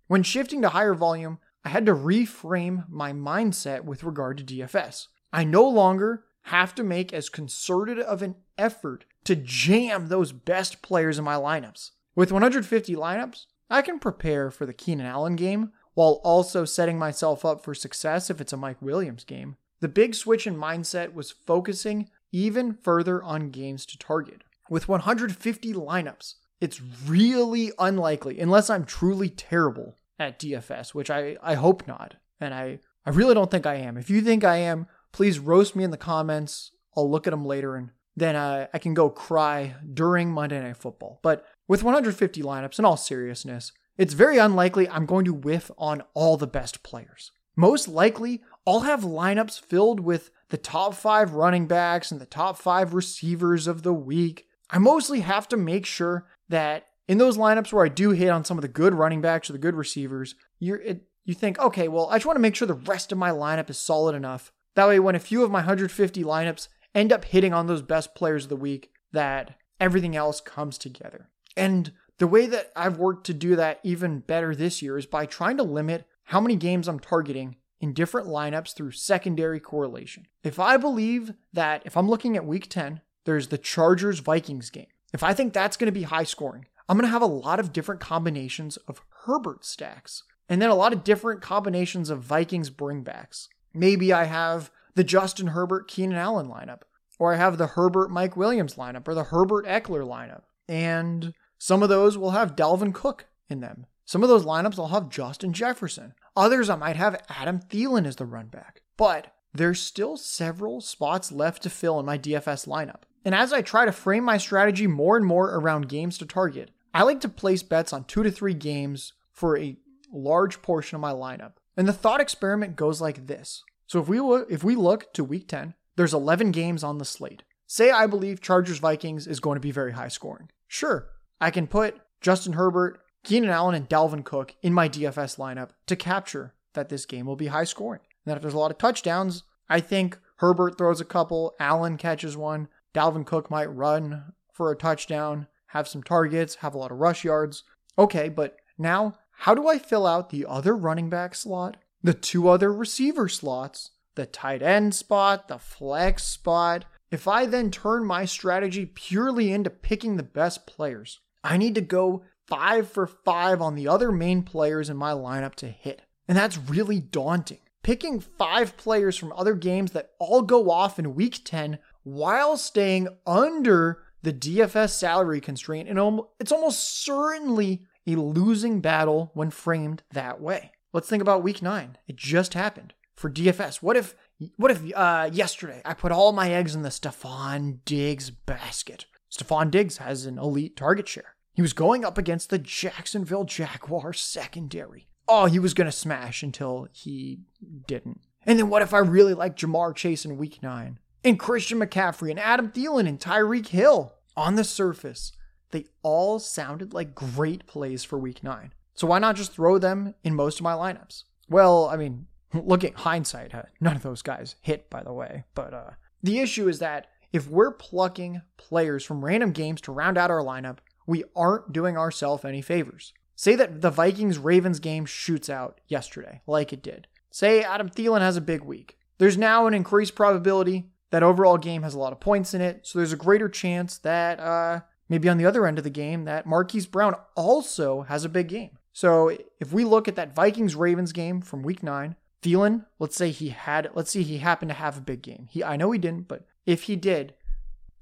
When 0.07 0.23
shifting 0.23 0.63
to 0.63 0.69
higher 0.69 0.95
volume, 0.95 1.39
I 1.65 1.71
had 1.71 1.87
to 1.87 1.95
reframe 1.95 2.89
my 2.89 3.13
mindset 3.13 3.85
with 3.85 4.05
regard 4.05 4.39
to 4.39 4.45
DFS. 4.45 5.07
I 5.33 5.45
no 5.45 5.67
longer 5.69 6.25
have 6.47 6.75
to 6.75 6.85
make 6.85 7.13
as 7.13 7.29
concerted 7.29 7.99
of 7.99 8.23
an 8.23 8.35
effort 8.59 9.05
to 9.25 9.37
jam 9.37 10.09
those 10.09 10.33
best 10.33 10.83
players 10.83 11.19
in 11.19 11.25
my 11.25 11.35
lineups. 11.35 11.91
With 12.15 12.33
150 12.33 12.95
lineups, 12.95 13.47
I 13.69 13.83
can 13.83 13.99
prepare 13.99 14.51
for 14.51 14.67
the 14.67 14.73
Keenan 14.73 15.07
Allen 15.07 15.37
game 15.37 15.73
while 15.95 16.21
also 16.25 16.65
setting 16.65 16.99
myself 16.99 17.45
up 17.45 17.65
for 17.65 17.75
success 17.75 18.31
if 18.31 18.41
it's 18.41 18.53
a 18.53 18.57
Mike 18.57 18.81
Williams 18.81 19.25
game. 19.25 19.57
The 19.81 19.89
big 19.89 20.15
switch 20.15 20.47
in 20.47 20.57
mindset 20.57 21.15
was 21.15 21.31
focusing 21.31 22.09
even 22.33 22.75
further 22.75 23.23
on 23.23 23.51
games 23.51 23.87
to 23.87 23.99
target 23.99 24.43
with 24.69 24.89
150 24.89 25.73
lineups, 25.75 26.35
it's 26.61 26.81
really 27.07 27.73
unlikely, 27.79 28.41
unless 28.41 28.71
I'm 28.71 28.85
truly 28.85 29.29
terrible 29.29 29.97
at 30.19 30.39
DFS, 30.39 30.95
which 30.95 31.11
I, 31.11 31.37
I 31.43 31.55
hope 31.55 31.87
not. 31.87 32.17
And 32.41 32.55
I, 32.55 32.81
I 33.05 33.11
really 33.11 33.35
don't 33.35 33.51
think 33.51 33.67
I 33.67 33.75
am. 33.77 33.97
If 33.97 34.11
you 34.11 34.21
think 34.23 34.45
I 34.45 34.57
am, 34.57 34.87
please 35.17 35.39
roast 35.39 35.75
me 35.75 35.83
in 35.83 35.91
the 35.91 35.97
comments. 35.97 36.73
I'll 36.95 37.11
look 37.11 37.27
at 37.27 37.31
them 37.31 37.47
later 37.47 37.75
and 37.75 37.89
then 38.17 38.37
uh, 38.37 38.67
I 38.75 38.79
can 38.79 38.93
go 38.93 39.09
cry 39.09 39.75
during 39.95 40.31
Monday 40.31 40.61
Night 40.61 40.77
Football. 40.77 41.21
But 41.23 41.47
with 41.67 41.83
150 41.83 42.43
lineups, 42.43 42.79
in 42.79 42.85
all 42.85 42.99
seriousness, 42.99 43.73
it's 43.97 44.13
very 44.13 44.37
unlikely 44.37 44.87
I'm 44.91 45.07
going 45.07 45.25
to 45.25 45.33
whiff 45.33 45.71
on 45.79 46.03
all 46.13 46.37
the 46.37 46.47
best 46.47 46.83
players. 46.83 47.33
Most 47.57 47.89
likely, 47.89 48.43
I'll 48.67 48.81
have 48.81 49.01
lineups 49.05 49.59
filled 49.59 50.01
with 50.01 50.31
the 50.51 50.59
top 50.59 50.93
five 50.93 51.33
running 51.33 51.67
backs 51.67 52.13
and 52.13 52.21
the 52.21 52.27
top 52.27 52.59
five 52.59 52.93
receivers 52.93 53.67
of 53.67 53.85
the 53.85 53.95
week, 53.95 54.45
I 54.69 54.77
mostly 54.77 55.21
have 55.21 55.49
to 55.49 55.57
make 55.57 55.87
sure 55.87 56.27
that 56.51 56.89
in 57.09 57.17
those 57.17 57.39
lineups 57.39 57.73
where 57.73 57.87
I 57.87 57.89
do 57.89 58.11
hit 58.11 58.29
on 58.29 58.45
some 58.45 58.59
of 58.59 58.63
the 58.63 58.69
good 58.69 58.93
running 58.93 59.23
backs 59.23 59.49
or 59.49 59.55
the 59.55 59.59
good 59.59 59.77
receivers, 59.77 60.35
it, 60.61 61.07
you 61.25 61.35
think, 61.35 61.59
okay, 61.59 61.89
well, 61.89 62.09
I 62.11 62.17
just 62.17 62.27
want 62.27 62.37
to 62.37 62.43
make 62.43 62.55
sure 62.55 62.69
the 62.69 62.75
rest 62.75 63.13
of 63.13 63.19
my 63.19 63.31
lineup 63.31 63.71
is 63.71 63.79
solid 63.79 64.15
enough. 64.15 64.53
That 64.77 64.87
way, 64.87 65.01
when 65.01 65.17
a 65.17 65.21
few 65.21 65.43
of 65.43 65.51
my 65.51 65.59
150 65.59 66.23
lineups 66.23 66.69
end 66.95 67.13
up 67.13 67.25
hitting 67.25 67.53
on 67.53 67.67
those 67.67 67.83
best 67.83 68.15
players 68.15 68.45
of 68.45 68.51
the 68.51 68.57
week, 68.57 68.93
that 69.13 69.57
everything 69.81 70.15
else 70.15 70.41
comes 70.41 70.79
together. 70.79 71.29
And 71.57 71.93
the 72.19 72.27
way 72.27 72.47
that 72.47 72.73
I've 72.77 72.99
worked 72.99 73.27
to 73.27 73.35
do 73.35 73.57
that 73.57 73.81
even 73.83 74.21
better 74.21 74.55
this 74.55 74.81
year 74.81 74.97
is 74.97 75.07
by 75.07 75.27
trying 75.27 75.57
to 75.57 75.63
limit 75.63 76.07
how 76.25 76.41
many 76.41 76.57
games 76.57 76.89
I'm 76.89 77.01
targeting 77.01 77.57
in 77.81 77.93
different 77.93 78.29
lineups 78.29 78.75
through 78.75 78.93
secondary 78.93 79.61
correlation. 79.61 80.27
If 80.43 80.59
I 80.59 80.77
believe 80.77 81.35
that 81.53 81.83
if 81.85 81.97
I'm 81.97 82.09
looking 82.09 82.37
at 82.37 82.47
week 82.47 82.71
10 82.71 83.01
there's 83.27 83.49
the 83.49 83.59
Chargers 83.59 84.21
Vikings 84.21 84.71
game. 84.71 84.87
If 85.13 85.23
I 85.23 85.35
think 85.35 85.53
that's 85.53 85.77
going 85.77 85.87
to 85.87 85.93
be 85.93 86.05
high 86.05 86.25
scoring, 86.25 86.67
I'm 86.89 86.97
going 86.97 87.07
to 87.07 87.13
have 87.13 87.23
a 87.23 87.27
lot 87.27 87.59
of 87.59 87.73
different 87.73 88.01
combinations 88.01 88.77
of 88.89 89.03
Herbert 89.25 89.65
stacks 89.65 90.23
and 90.49 90.63
then 90.63 90.71
a 90.71 90.75
lot 90.75 90.93
of 90.93 91.05
different 91.05 91.43
combinations 91.43 92.09
of 92.09 92.23
Vikings 92.23 92.71
bringbacks. 92.71 93.49
Maybe 93.77 94.13
I 94.13 94.25
have 94.25 94.71
the 94.95 95.05
Justin 95.05 95.49
Herbert 95.49 95.89
Keenan 95.89 96.17
Allen 96.17 96.49
lineup, 96.49 96.83
or 97.19 97.35
I 97.35 97.37
have 97.37 97.59
the 97.59 97.69
Herbert 97.69 98.11
Mike 98.11 98.37
Williams 98.37 98.75
lineup, 98.75 99.07
or 99.07 99.15
the 99.15 99.25
Herbert 99.25 99.67
Ekeler 99.67 100.07
lineup. 100.07 100.43
And 100.69 101.35
some 101.59 101.83
of 101.83 101.89
those 101.89 102.19
will 102.19 102.33
have 102.33 102.57
Dalvin 102.57 102.95
Cook 102.95 103.27
in 103.49 103.61
them. 103.61 103.87
Some 104.05 104.23
of 104.23 104.29
those 104.29 104.45
lineups 104.45 104.79
I'll 104.79 104.89
have 104.89 105.09
Justin 105.09 105.53
Jefferson. 105.53 106.15
Others 106.37 106.71
I 106.71 106.77
might 106.77 106.97
have 106.97 107.23
Adam 107.29 107.61
Thielen 107.61 108.07
as 108.07 108.17
the 108.17 108.25
run 108.25 108.47
back. 108.47 108.83
But 108.97 109.33
there's 109.53 109.81
still 109.81 110.17
several 110.17 110.81
spots 110.81 111.33
left 111.33 111.63
to 111.63 111.71
fill 111.71 111.99
in 111.99 112.07
my 112.07 112.19
DFS 112.19 112.67
lineup. 112.67 113.03
And 113.25 113.35
as 113.35 113.53
I 113.53 113.63
try 113.63 113.85
to 113.85 113.93
frame 113.93 114.25
my 114.25 114.39
strategy 114.39 114.87
more 114.87 115.17
and 115.17 115.27
more 115.27 115.55
around 115.55 115.89
games 115.89 116.19
to 116.19 116.27
target, 116.27 116.71
I 116.95 117.03
like 117.03 117.21
to 117.23 117.29
place 117.29 117.63
bets 117.63 117.93
on 117.93 118.05
two 118.05 118.23
to 118.23 118.31
three 118.31 118.55
games 118.55 119.13
for 119.33 119.59
a 119.59 119.77
large 120.13 120.63
portion 120.63 120.95
of 120.95 121.01
my 121.01 121.13
lineup. 121.13 121.55
And 121.77 121.87
the 121.87 121.93
thought 121.93 122.21
experiment 122.21 122.77
goes 122.77 123.01
like 123.01 123.27
this 123.27 123.63
So 123.87 124.01
if 124.01 124.09
we 124.09 124.21
look, 124.21 124.51
if 124.51 124.65
we 124.65 124.77
look 124.77 125.13
to 125.15 125.25
week 125.25 125.49
10, 125.49 125.75
there's 125.97 126.15
11 126.15 126.53
games 126.53 126.83
on 126.83 126.99
the 126.99 127.05
slate. 127.05 127.43
Say 127.67 127.91
I 127.91 128.07
believe 128.07 128.41
Chargers 128.41 128.79
Vikings 128.79 129.27
is 129.27 129.41
going 129.41 129.57
to 129.57 129.61
be 129.61 129.73
very 129.73 129.93
high 129.93 130.09
scoring. 130.09 130.51
Sure, 130.69 131.09
I 131.41 131.51
can 131.51 131.67
put 131.67 132.01
Justin 132.21 132.55
Herbert, 132.55 133.01
Keenan 133.25 133.51
Allen, 133.51 133.75
and 133.75 133.89
Dalvin 133.89 134.25
Cook 134.25 134.55
in 134.63 134.73
my 134.73 134.89
DFS 134.89 135.37
lineup 135.39 135.71
to 135.87 135.97
capture 135.97 136.55
that 136.75 136.89
this 136.89 137.07
game 137.07 137.27
will 137.27 137.37
be 137.37 137.49
high 137.49 137.65
scoring. 137.65 138.03
And 138.25 138.37
if 138.37 138.43
there's 138.43 138.55
a 138.55 138.59
lot 138.59 138.71
of 138.71 138.79
touchdowns, 138.79 139.43
I 139.69 139.81
think 139.81 140.19
Herbert 140.37 140.79
throws 140.79 141.01
a 141.01 141.05
couple, 141.05 141.55
Allen 141.59 141.97
catches 141.97 142.37
one, 142.37 142.69
Dalvin 142.95 143.27
Cook 143.27 143.51
might 143.51 143.67
run 143.67 144.33
for 144.53 144.71
a 144.71 144.77
touchdown, 144.77 145.49
have 145.69 145.89
some 145.89 146.03
targets, 146.03 146.57
have 146.57 146.75
a 146.75 146.79
lot 146.79 146.91
of 146.91 146.99
rush 146.99 147.25
yards. 147.25 147.65
Okay, 147.99 148.29
but 148.29 148.57
now 148.79 149.17
how 149.39 149.55
do 149.55 149.69
I 149.69 149.79
fill 149.79 150.07
out 150.07 150.31
the 150.31 150.47
other 150.47 150.75
running 150.75 151.09
back 151.09 151.35
slot, 151.35 151.77
the 152.03 152.15
two 152.15 152.49
other 152.49 152.73
receiver 152.73 153.29
slots, 153.29 153.91
the 154.15 154.27
tight 154.27 154.63
end 154.63 154.95
spot, 154.95 155.49
the 155.49 155.59
flex 155.59 156.25
spot? 156.25 156.85
If 157.11 157.29
I 157.29 157.47
then 157.47 157.71
turn 157.71 158.05
my 158.05 158.25
strategy 158.25 158.87
purely 158.87 159.53
into 159.53 159.71
picking 159.71 160.17
the 160.17 160.23
best 160.23 160.67
players, 160.67 161.21
I 161.45 161.57
need 161.57 161.75
to 161.77 161.81
go 161.81 162.25
five 162.49 162.91
for 162.91 163.07
five 163.07 163.61
on 163.61 163.75
the 163.75 163.89
other 163.89 164.11
main 164.11 164.43
players 164.43 164.89
in 164.91 164.97
my 164.97 165.13
lineup 165.13 165.55
to 165.57 165.69
hit. 165.69 166.03
And 166.27 166.37
that's 166.37 166.59
really 166.59 166.99
daunting. 166.99 167.61
Picking 167.83 168.19
five 168.19 168.77
players 168.77 169.17
from 169.17 169.33
other 169.33 169.55
games 169.55 169.93
that 169.93 170.11
all 170.19 170.43
go 170.43 170.71
off 170.71 170.99
in 170.99 171.15
week 171.15 171.43
10 171.45 171.79
while 172.03 172.57
staying 172.57 173.09
under 173.27 174.03
the 174.23 174.33
DFS 174.33 174.91
salary 174.91 175.41
constraint, 175.41 175.89
and 175.89 176.21
it's 176.41 176.51
almost 176.51 177.05
certainly 177.05 177.83
a 178.07 178.17
losing 178.17 178.81
battle 178.81 179.31
when 179.35 179.51
framed 179.51 180.03
that 180.13 180.41
way. 180.41 180.73
Let's 180.93 181.09
think 181.09 181.23
about 181.23 181.43
week 181.43 181.61
nine. 181.63 181.99
It 182.07 182.17
just 182.17 182.55
happened 182.55 182.95
for 183.15 183.31
DFS. 183.31 183.77
What 183.77 183.97
if 183.97 184.15
what 184.57 184.71
if 184.71 184.83
uh, 184.95 185.31
yesterday 185.33 185.81
I 185.85 185.95
put 185.95 186.13
all 186.13 186.33
my 186.33 186.51
eggs 186.51 186.75
in 186.75 186.83
the 186.83 186.91
Stefon 186.91 187.79
Diggs 187.85 188.31
basket? 188.31 189.07
Stefon 189.31 189.71
Diggs 189.71 189.99
has 189.99 190.27
an 190.27 190.39
elite 190.39 190.77
target 190.77 191.09
share. 191.09 191.35
He 191.55 191.63
was 191.63 191.73
going 191.73 192.05
up 192.05 192.19
against 192.19 192.51
the 192.51 192.59
Jacksonville 192.59 193.45
Jaguars 193.45 194.21
secondary. 194.21 195.09
Oh, 195.27 195.47
he 195.47 195.59
was 195.59 195.75
going 195.75 195.87
to 195.87 195.93
smash 195.93 196.43
until 196.43 196.89
he 196.93 197.41
didn't. 197.87 198.21
And 198.45 198.59
then 198.59 198.69
what 198.69 198.83
if 198.83 198.95
I 198.95 198.99
really 198.99 199.35
like 199.35 199.57
Ja'Marr 199.57 199.95
Chase 199.95 200.25
in 200.25 200.37
week 200.37 200.63
nine? 200.63 200.99
And 201.25 201.39
Christian 201.39 201.81
McCaffrey 201.81 202.31
and 202.31 202.39
Adam 202.39 202.71
Thielen 202.71 203.09
and 203.09 203.19
Tyreek 203.19 203.69
Hill? 203.69 204.15
On 204.37 204.55
the 204.55 204.65
surface, 204.65 205.33
they 205.77 205.85
all 206.03 206.39
sounded 206.39 206.95
like 206.95 207.15
great 207.15 207.67
plays 207.67 208.03
for 208.03 208.19
week 208.19 208.43
nine. 208.43 208.73
So 208.95 209.07
why 209.07 209.19
not 209.19 209.37
just 209.37 209.53
throw 209.53 209.77
them 209.79 210.15
in 210.25 210.35
most 210.35 210.59
of 210.59 210.65
my 210.65 210.73
lineups? 210.73 211.25
Well, 211.51 211.87
I 211.87 211.97
mean, 211.97 212.29
looking 212.55 212.95
hindsight, 212.95 213.53
none 213.79 213.97
of 213.97 214.03
those 214.03 214.23
guys 214.23 214.57
hit, 214.63 214.89
by 214.89 215.03
the 215.03 215.13
way. 215.13 215.45
But 215.55 215.75
uh, 215.75 215.91
the 216.23 216.39
issue 216.39 216.67
is 216.67 216.79
that 216.79 217.09
if 217.31 217.51
we're 217.51 217.73
plucking 217.73 218.41
players 218.57 219.05
from 219.05 219.23
random 219.23 219.53
games 219.53 219.83
to 219.83 219.93
round 219.93 220.17
out 220.17 220.31
our 220.31 220.43
lineup, 220.43 220.79
we 221.07 221.25
aren't 221.37 221.75
doing 221.75 221.99
ourselves 221.99 222.47
any 222.47 222.63
favors. 222.63 223.13
Say 223.35 223.55
that 223.57 223.83
the 223.83 223.91
Vikings 223.91 224.39
Ravens 224.39 224.81
game 224.81 225.05
shoots 225.05 225.51
out 225.51 225.83
yesterday, 225.89 226.41
like 226.47 226.73
it 226.73 226.83
did. 226.83 227.07
Say 227.31 227.63
Adam 227.63 227.91
Thielen 227.91 228.21
has 228.21 228.39
a 228.39 228.41
big 228.41 228.63
week. 228.63 228.97
There's 229.19 229.37
now 229.37 229.67
an 229.67 229.75
increased 229.75 230.15
probability 230.15 230.89
that 231.11 231.23
overall 231.23 231.59
game 231.59 231.83
has 231.83 231.95
a 231.95 231.99
lot 231.99 232.13
of 232.13 232.21
points 232.21 232.55
in 232.55 232.63
it, 232.63 232.87
so 232.87 232.99
there's 232.99 233.13
a 233.13 233.17
greater 233.17 233.51
chance 233.51 233.99
that 233.99 234.41
uh, 234.41 234.81
maybe 235.09 235.29
on 235.29 235.39
the 235.39 235.47
other 235.47 235.67
end 235.67 235.79
of 235.79 235.85
the 235.85 235.91
game 235.91 236.25
that 236.25 236.47
Marquise 236.47 236.87
Brown 236.87 237.15
also 237.35 238.03
has 238.03 238.25
a 238.25 238.29
big 238.29 238.49
game. 238.49 238.79
So 238.93 239.37
if 239.61 239.73
we 239.73 239.85
look 239.85 240.09
at 240.09 240.17
that 240.17 240.35
Vikings 240.35 240.75
Ravens 240.75 241.13
game 241.13 241.41
from 241.41 241.63
week 241.63 241.83
nine, 241.83 242.17
Thielen, 242.43 242.87
let's 242.99 243.17
say 243.17 243.31
he 243.31 243.51
had, 243.51 243.91
let's 243.95 244.11
see 244.11 244.23
he 244.23 244.39
happened 244.39 244.71
to 244.71 244.75
have 244.75 244.97
a 244.97 245.03
big 245.03 245.23
game. 245.23 245.49
He, 245.51 245.63
I 245.63 245.77
know 245.77 245.91
he 245.91 245.99
didn't, 245.99 246.29
but 246.29 246.47
if 246.65 246.85
he 246.85 246.97
did, 246.97 247.35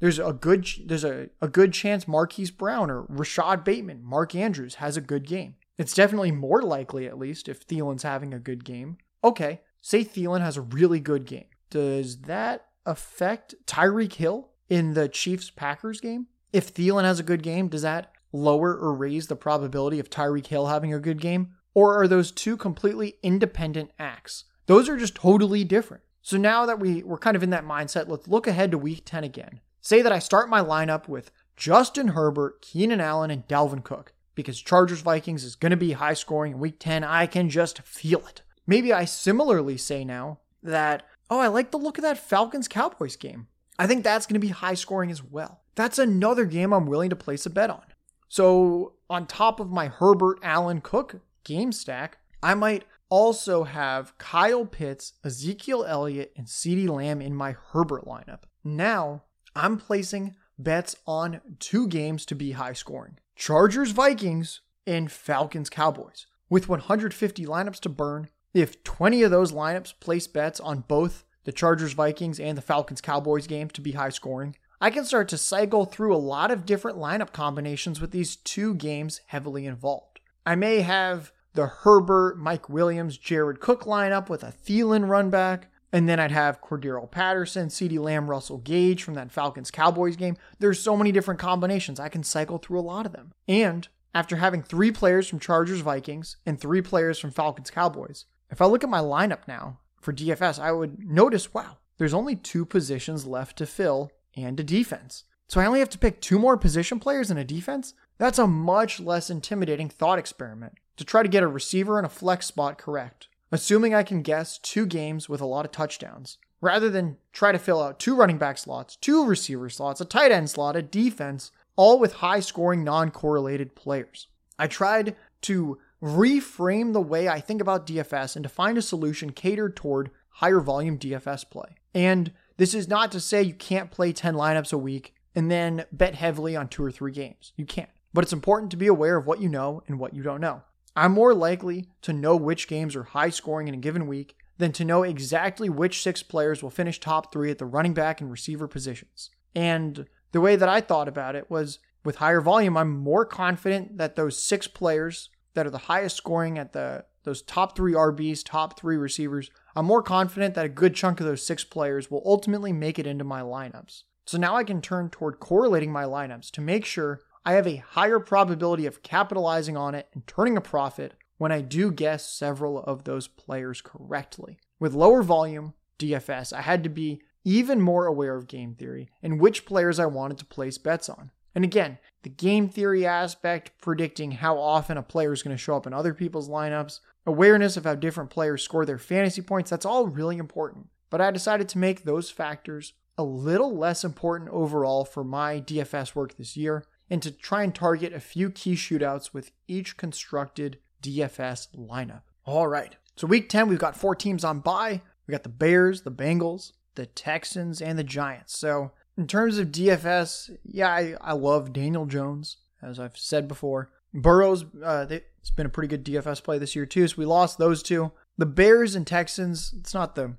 there's 0.00 0.18
a 0.18 0.32
good, 0.32 0.68
there's 0.86 1.04
a, 1.04 1.30
a 1.40 1.48
good 1.48 1.72
chance 1.72 2.06
Marquise 2.06 2.50
Brown 2.50 2.90
or 2.90 3.06
Rashod 3.08 3.64
Bateman, 3.64 4.04
Mark 4.04 4.34
Andrews 4.34 4.76
has 4.76 4.96
a 4.96 5.00
good 5.00 5.26
game. 5.26 5.54
It's 5.78 5.94
definitely 5.94 6.30
more 6.30 6.62
likely, 6.62 7.06
at 7.06 7.18
least, 7.18 7.48
if 7.48 7.66
Thielen's 7.66 8.02
having 8.02 8.32
a 8.32 8.38
good 8.38 8.64
game. 8.64 8.98
Okay, 9.24 9.62
say 9.80 10.04
Thielen 10.04 10.40
has 10.40 10.56
a 10.56 10.62
really 10.62 11.00
good 11.00 11.26
game. 11.26 11.46
Does 11.70 12.22
that 12.22 12.66
affect 12.86 13.54
Tyreek 13.66 14.12
Hill 14.12 14.50
in 14.68 14.94
the 14.94 15.08
Chiefs 15.08 15.50
Packers 15.50 16.00
game? 16.00 16.26
If 16.54 16.72
Thielen 16.72 17.02
has 17.02 17.18
a 17.18 17.24
good 17.24 17.42
game, 17.42 17.66
does 17.66 17.82
that 17.82 18.12
lower 18.32 18.76
or 18.76 18.94
raise 18.94 19.26
the 19.26 19.34
probability 19.34 19.98
of 19.98 20.08
Tyreek 20.08 20.46
Hill 20.46 20.68
having 20.68 20.94
a 20.94 21.00
good 21.00 21.20
game? 21.20 21.56
Or 21.74 22.00
are 22.00 22.06
those 22.06 22.30
two 22.30 22.56
completely 22.56 23.16
independent 23.24 23.90
acts? 23.98 24.44
Those 24.66 24.88
are 24.88 24.96
just 24.96 25.16
totally 25.16 25.64
different. 25.64 26.04
So 26.22 26.36
now 26.36 26.64
that 26.64 26.78
we, 26.78 27.02
we're 27.02 27.18
kind 27.18 27.34
of 27.34 27.42
in 27.42 27.50
that 27.50 27.64
mindset, 27.64 28.06
let's 28.06 28.28
look 28.28 28.46
ahead 28.46 28.70
to 28.70 28.78
week 28.78 29.02
10 29.04 29.24
again. 29.24 29.58
Say 29.80 30.00
that 30.00 30.12
I 30.12 30.20
start 30.20 30.48
my 30.48 30.60
lineup 30.60 31.08
with 31.08 31.32
Justin 31.56 32.06
Herbert, 32.08 32.62
Keenan 32.62 33.00
Allen, 33.00 33.32
and 33.32 33.48
Dalvin 33.48 33.82
Cook. 33.82 34.12
Because 34.36 34.62
Chargers 34.62 35.00
Vikings 35.00 35.42
is 35.42 35.56
going 35.56 35.70
to 35.70 35.76
be 35.76 35.90
high 35.90 36.14
scoring 36.14 36.52
in 36.52 36.60
week 36.60 36.76
10. 36.78 37.02
I 37.02 37.26
can 37.26 37.50
just 37.50 37.82
feel 37.82 38.24
it. 38.28 38.42
Maybe 38.64 38.92
I 38.92 39.06
similarly 39.06 39.76
say 39.76 40.04
now 40.04 40.38
that 40.62 41.02
Oh, 41.28 41.40
I 41.40 41.48
like 41.48 41.72
the 41.72 41.78
look 41.78 41.98
of 41.98 42.02
that 42.02 42.18
Falcons 42.18 42.68
Cowboys 42.68 43.16
game. 43.16 43.48
I 43.76 43.88
think 43.88 44.04
that's 44.04 44.26
going 44.26 44.34
to 44.34 44.46
be 44.46 44.50
high 44.50 44.74
scoring 44.74 45.10
as 45.10 45.20
well. 45.20 45.63
That's 45.74 45.98
another 45.98 46.44
game 46.44 46.72
I'm 46.72 46.86
willing 46.86 47.10
to 47.10 47.16
place 47.16 47.46
a 47.46 47.50
bet 47.50 47.70
on. 47.70 47.82
So, 48.28 48.94
on 49.08 49.26
top 49.26 49.60
of 49.60 49.70
my 49.70 49.88
Herbert 49.88 50.38
Allen 50.42 50.80
Cook 50.80 51.20
game 51.44 51.72
stack, 51.72 52.18
I 52.42 52.54
might 52.54 52.84
also 53.08 53.64
have 53.64 54.16
Kyle 54.18 54.66
Pitts, 54.66 55.12
Ezekiel 55.24 55.84
Elliott, 55.84 56.32
and 56.36 56.46
CeeDee 56.46 56.88
Lamb 56.88 57.20
in 57.20 57.34
my 57.34 57.54
Herbert 57.72 58.06
lineup. 58.06 58.40
Now, 58.64 59.22
I'm 59.54 59.78
placing 59.78 60.34
bets 60.58 60.96
on 61.06 61.40
two 61.58 61.86
games 61.86 62.24
to 62.26 62.34
be 62.34 62.52
high 62.52 62.72
scoring 62.72 63.18
Chargers 63.36 63.90
Vikings 63.90 64.60
and 64.86 65.10
Falcons 65.10 65.70
Cowboys. 65.70 66.26
With 66.48 66.68
150 66.68 67.46
lineups 67.46 67.80
to 67.80 67.88
burn, 67.88 68.28
if 68.52 68.84
20 68.84 69.22
of 69.22 69.30
those 69.30 69.52
lineups 69.52 69.98
place 70.00 70.26
bets 70.26 70.60
on 70.60 70.84
both 70.86 71.24
the 71.44 71.52
Chargers 71.52 71.92
Vikings 71.92 72.38
and 72.38 72.56
the 72.56 72.62
Falcons 72.62 73.00
Cowboys 73.00 73.46
games 73.46 73.72
to 73.72 73.80
be 73.80 73.92
high 73.92 74.10
scoring, 74.10 74.56
I 74.84 74.90
can 74.90 75.06
start 75.06 75.28
to 75.28 75.38
cycle 75.38 75.86
through 75.86 76.14
a 76.14 76.18
lot 76.18 76.50
of 76.50 76.66
different 76.66 76.98
lineup 76.98 77.32
combinations 77.32 78.02
with 78.02 78.10
these 78.10 78.36
two 78.36 78.74
games 78.74 79.22
heavily 79.28 79.64
involved. 79.64 80.20
I 80.44 80.56
may 80.56 80.82
have 80.82 81.32
the 81.54 81.68
Herbert, 81.68 82.36
Mike 82.36 82.68
Williams, 82.68 83.16
Jared 83.16 83.60
Cook 83.60 83.84
lineup 83.84 84.28
with 84.28 84.42
a 84.44 84.52
Thielen 84.52 85.08
run 85.08 85.30
back, 85.30 85.68
and 85.90 86.06
then 86.06 86.20
I'd 86.20 86.32
have 86.32 86.60
Cordarrelle 86.60 87.10
Patterson, 87.10 87.68
CeeDee 87.68 87.98
Lamb, 87.98 88.28
Russell 88.28 88.58
Gage 88.58 89.02
from 89.02 89.14
that 89.14 89.32
Falcons 89.32 89.70
Cowboys 89.70 90.16
game. 90.16 90.36
There's 90.58 90.80
so 90.80 90.98
many 90.98 91.12
different 91.12 91.40
combinations. 91.40 91.98
I 91.98 92.10
can 92.10 92.22
cycle 92.22 92.58
through 92.58 92.78
a 92.78 92.82
lot 92.82 93.06
of 93.06 93.12
them. 93.12 93.32
And 93.48 93.88
after 94.14 94.36
having 94.36 94.62
three 94.62 94.92
players 94.92 95.26
from 95.26 95.38
Chargers 95.38 95.80
Vikings 95.80 96.36
and 96.44 96.60
three 96.60 96.82
players 96.82 97.18
from 97.18 97.30
Falcons 97.30 97.70
Cowboys, 97.70 98.26
if 98.50 98.60
I 98.60 98.66
look 98.66 98.84
at 98.84 98.90
my 98.90 99.00
lineup 99.00 99.48
now 99.48 99.78
for 100.02 100.12
DFS, 100.12 100.58
I 100.58 100.72
would 100.72 100.98
notice 100.98 101.54
wow, 101.54 101.78
there's 101.96 102.12
only 102.12 102.36
two 102.36 102.66
positions 102.66 103.24
left 103.24 103.56
to 103.56 103.64
fill 103.64 104.10
and 104.36 104.58
a 104.58 104.64
defense. 104.64 105.24
So 105.48 105.60
I 105.60 105.66
only 105.66 105.80
have 105.80 105.90
to 105.90 105.98
pick 105.98 106.20
two 106.20 106.38
more 106.38 106.56
position 106.56 106.98
players 106.98 107.30
in 107.30 107.38
a 107.38 107.44
defense? 107.44 107.94
That's 108.18 108.38
a 108.38 108.46
much 108.46 109.00
less 109.00 109.30
intimidating 109.30 109.88
thought 109.88 110.18
experiment 110.18 110.74
to 110.96 111.04
try 111.04 111.22
to 111.22 111.28
get 111.28 111.42
a 111.42 111.48
receiver 111.48 111.98
and 111.98 112.06
a 112.06 112.10
flex 112.10 112.46
spot 112.46 112.78
correct, 112.78 113.28
assuming 113.50 113.94
I 113.94 114.02
can 114.02 114.22
guess 114.22 114.58
two 114.58 114.86
games 114.86 115.28
with 115.28 115.40
a 115.40 115.46
lot 115.46 115.64
of 115.64 115.72
touchdowns, 115.72 116.38
rather 116.60 116.88
than 116.88 117.16
try 117.32 117.52
to 117.52 117.58
fill 117.58 117.82
out 117.82 117.98
two 117.98 118.14
running 118.14 118.38
back 118.38 118.58
slots, 118.58 118.96
two 118.96 119.24
receiver 119.24 119.68
slots, 119.68 120.00
a 120.00 120.04
tight 120.04 120.32
end 120.32 120.50
slot, 120.50 120.76
a 120.76 120.82
defense, 120.82 121.50
all 121.76 121.98
with 121.98 122.14
high 122.14 122.40
scoring 122.40 122.84
non 122.84 123.10
correlated 123.10 123.74
players. 123.74 124.28
I 124.58 124.68
tried 124.68 125.16
to 125.42 125.78
reframe 126.02 126.92
the 126.92 127.00
way 127.00 127.28
I 127.28 127.40
think 127.40 127.60
about 127.60 127.86
DFS 127.86 128.36
and 128.36 128.42
to 128.42 128.48
find 128.48 128.78
a 128.78 128.82
solution 128.82 129.30
catered 129.30 129.74
toward 129.74 130.10
higher 130.28 130.60
volume 130.60 130.98
DFS 130.98 131.48
play. 131.48 131.76
And 131.94 132.32
this 132.56 132.74
is 132.74 132.88
not 132.88 133.12
to 133.12 133.20
say 133.20 133.42
you 133.42 133.54
can't 133.54 133.90
play 133.90 134.12
10 134.12 134.34
lineups 134.34 134.72
a 134.72 134.78
week 134.78 135.14
and 135.34 135.50
then 135.50 135.84
bet 135.92 136.14
heavily 136.14 136.56
on 136.56 136.68
two 136.68 136.84
or 136.84 136.90
three 136.90 137.12
games. 137.12 137.52
You 137.56 137.66
can't. 137.66 137.90
But 138.12 138.22
it's 138.22 138.32
important 138.32 138.70
to 138.70 138.76
be 138.76 138.86
aware 138.86 139.16
of 139.16 139.26
what 139.26 139.40
you 139.40 139.48
know 139.48 139.82
and 139.88 139.98
what 139.98 140.14
you 140.14 140.22
don't 140.22 140.40
know. 140.40 140.62
I'm 140.96 141.12
more 141.12 141.34
likely 141.34 141.88
to 142.02 142.12
know 142.12 142.36
which 142.36 142.68
games 142.68 142.94
are 142.94 143.02
high 143.02 143.30
scoring 143.30 143.66
in 143.66 143.74
a 143.74 143.78
given 143.78 144.06
week 144.06 144.36
than 144.58 144.70
to 144.72 144.84
know 144.84 145.02
exactly 145.02 145.68
which 145.68 146.02
six 146.02 146.22
players 146.22 146.62
will 146.62 146.70
finish 146.70 147.00
top 147.00 147.32
three 147.32 147.50
at 147.50 147.58
the 147.58 147.66
running 147.66 147.94
back 147.94 148.20
and 148.20 148.30
receiver 148.30 148.68
positions. 148.68 149.30
And 149.56 150.06
the 150.30 150.40
way 150.40 150.54
that 150.54 150.68
I 150.68 150.80
thought 150.80 151.08
about 151.08 151.34
it 151.34 151.50
was 151.50 151.80
with 152.04 152.16
higher 152.16 152.40
volume, 152.40 152.76
I'm 152.76 152.96
more 152.96 153.24
confident 153.24 153.98
that 153.98 154.14
those 154.14 154.40
six 154.40 154.68
players 154.68 155.30
that 155.54 155.66
are 155.66 155.70
the 155.70 155.78
highest 155.78 156.16
scoring 156.16 156.58
at 156.58 156.72
the 156.72 157.04
those 157.24 157.40
top 157.40 157.74
three 157.74 157.94
RBs, 157.94 158.44
top 158.44 158.78
three 158.78 158.96
receivers, 158.96 159.50
I'm 159.76 159.86
more 159.86 160.02
confident 160.02 160.54
that 160.54 160.66
a 160.66 160.70
good 160.70 160.94
chunk 160.94 161.20
of 161.20 161.26
those 161.26 161.44
six 161.44 161.64
players 161.64 162.10
will 162.10 162.22
ultimately 162.24 162.72
make 162.72 162.98
it 162.98 163.06
into 163.06 163.24
my 163.24 163.40
lineups. 163.40 164.02
So 164.24 164.38
now 164.38 164.56
I 164.56 164.64
can 164.64 164.80
turn 164.80 165.10
toward 165.10 165.40
correlating 165.40 165.92
my 165.92 166.04
lineups 166.04 166.50
to 166.52 166.60
make 166.60 166.84
sure 166.84 167.20
I 167.44 167.54
have 167.54 167.66
a 167.66 167.76
higher 167.76 168.20
probability 168.20 168.86
of 168.86 169.02
capitalizing 169.02 169.76
on 169.76 169.94
it 169.94 170.08
and 170.14 170.26
turning 170.26 170.56
a 170.56 170.62
profit 170.62 171.14
when 171.36 171.52
I 171.52 171.60
do 171.60 171.90
guess 171.90 172.30
several 172.30 172.78
of 172.78 173.04
those 173.04 173.26
players 173.28 173.80
correctly. 173.80 174.58
with 174.78 174.94
lower 174.94 175.22
volume 175.22 175.74
DFS, 175.98 176.52
I 176.52 176.62
had 176.62 176.82
to 176.84 176.88
be 176.88 177.22
even 177.44 177.80
more 177.80 178.06
aware 178.06 178.36
of 178.36 178.46
game 178.46 178.74
theory 178.74 179.08
and 179.22 179.40
which 179.40 179.66
players 179.66 179.98
I 179.98 180.06
wanted 180.06 180.38
to 180.38 180.44
place 180.44 180.78
bets 180.78 181.08
on. 181.08 181.30
And 181.54 181.64
again, 181.64 181.98
the 182.22 182.30
game 182.30 182.68
theory 182.68 183.06
aspect, 183.06 183.72
predicting 183.80 184.32
how 184.32 184.58
often 184.58 184.96
a 184.96 185.02
player 185.02 185.32
is 185.32 185.42
going 185.42 185.54
to 185.56 185.62
show 185.62 185.76
up 185.76 185.86
in 185.86 185.92
other 185.92 186.14
people's 186.14 186.48
lineups, 186.48 187.00
awareness 187.26 187.76
of 187.76 187.84
how 187.84 187.94
different 187.94 188.30
players 188.30 188.62
score 188.62 188.84
their 188.84 188.98
fantasy 188.98 189.42
points, 189.42 189.70
that's 189.70 189.86
all 189.86 190.06
really 190.06 190.38
important. 190.38 190.88
But 191.10 191.20
I 191.20 191.30
decided 191.30 191.68
to 191.70 191.78
make 191.78 192.02
those 192.02 192.30
factors 192.30 192.94
a 193.16 193.24
little 193.24 193.76
less 193.76 194.04
important 194.04 194.50
overall 194.50 195.04
for 195.04 195.22
my 195.22 195.60
DFS 195.60 196.14
work 196.14 196.36
this 196.36 196.56
year 196.56 196.84
and 197.08 197.22
to 197.22 197.30
try 197.30 197.62
and 197.62 197.74
target 197.74 198.12
a 198.12 198.20
few 198.20 198.50
key 198.50 198.74
shootouts 198.74 199.32
with 199.32 199.52
each 199.68 199.96
constructed 199.96 200.78
DFS 201.02 201.68
lineup. 201.76 202.22
All 202.44 202.66
right. 202.66 202.96
So 203.16 203.26
week 203.26 203.48
10, 203.48 203.68
we've 203.68 203.78
got 203.78 203.96
four 203.96 204.14
teams 204.14 204.44
on 204.44 204.60
bye. 204.60 205.02
We 205.26 205.32
got 205.32 205.44
the 205.44 205.48
Bears, 205.48 206.02
the 206.02 206.10
Bengals, 206.10 206.72
the 206.94 207.06
Texans, 207.06 207.80
and 207.80 207.98
the 207.98 208.04
Giants. 208.04 208.58
So 208.58 208.92
in 209.16 209.26
terms 209.26 209.58
of 209.58 209.68
DFS, 209.68 210.56
yeah, 210.64 210.88
I, 210.88 211.14
I 211.20 211.32
love 211.32 211.72
Daniel 211.72 212.06
Jones, 212.06 212.58
as 212.82 212.98
I've 212.98 213.16
said 213.16 213.48
before. 213.48 213.90
Burrow's, 214.12 214.64
uh, 214.82 215.06
it's 215.10 215.50
been 215.50 215.66
a 215.66 215.70
pretty 215.70 215.88
good 215.88 216.04
DFS 216.04 216.42
play 216.42 216.58
this 216.58 216.76
year 216.76 216.86
too. 216.86 217.06
So 217.08 217.16
we 217.18 217.24
lost 217.24 217.58
those 217.58 217.82
two. 217.82 218.12
The 218.38 218.46
Bears 218.46 218.94
and 218.94 219.06
Texans, 219.06 219.74
it's 219.78 219.94
not 219.94 220.14
the 220.14 220.34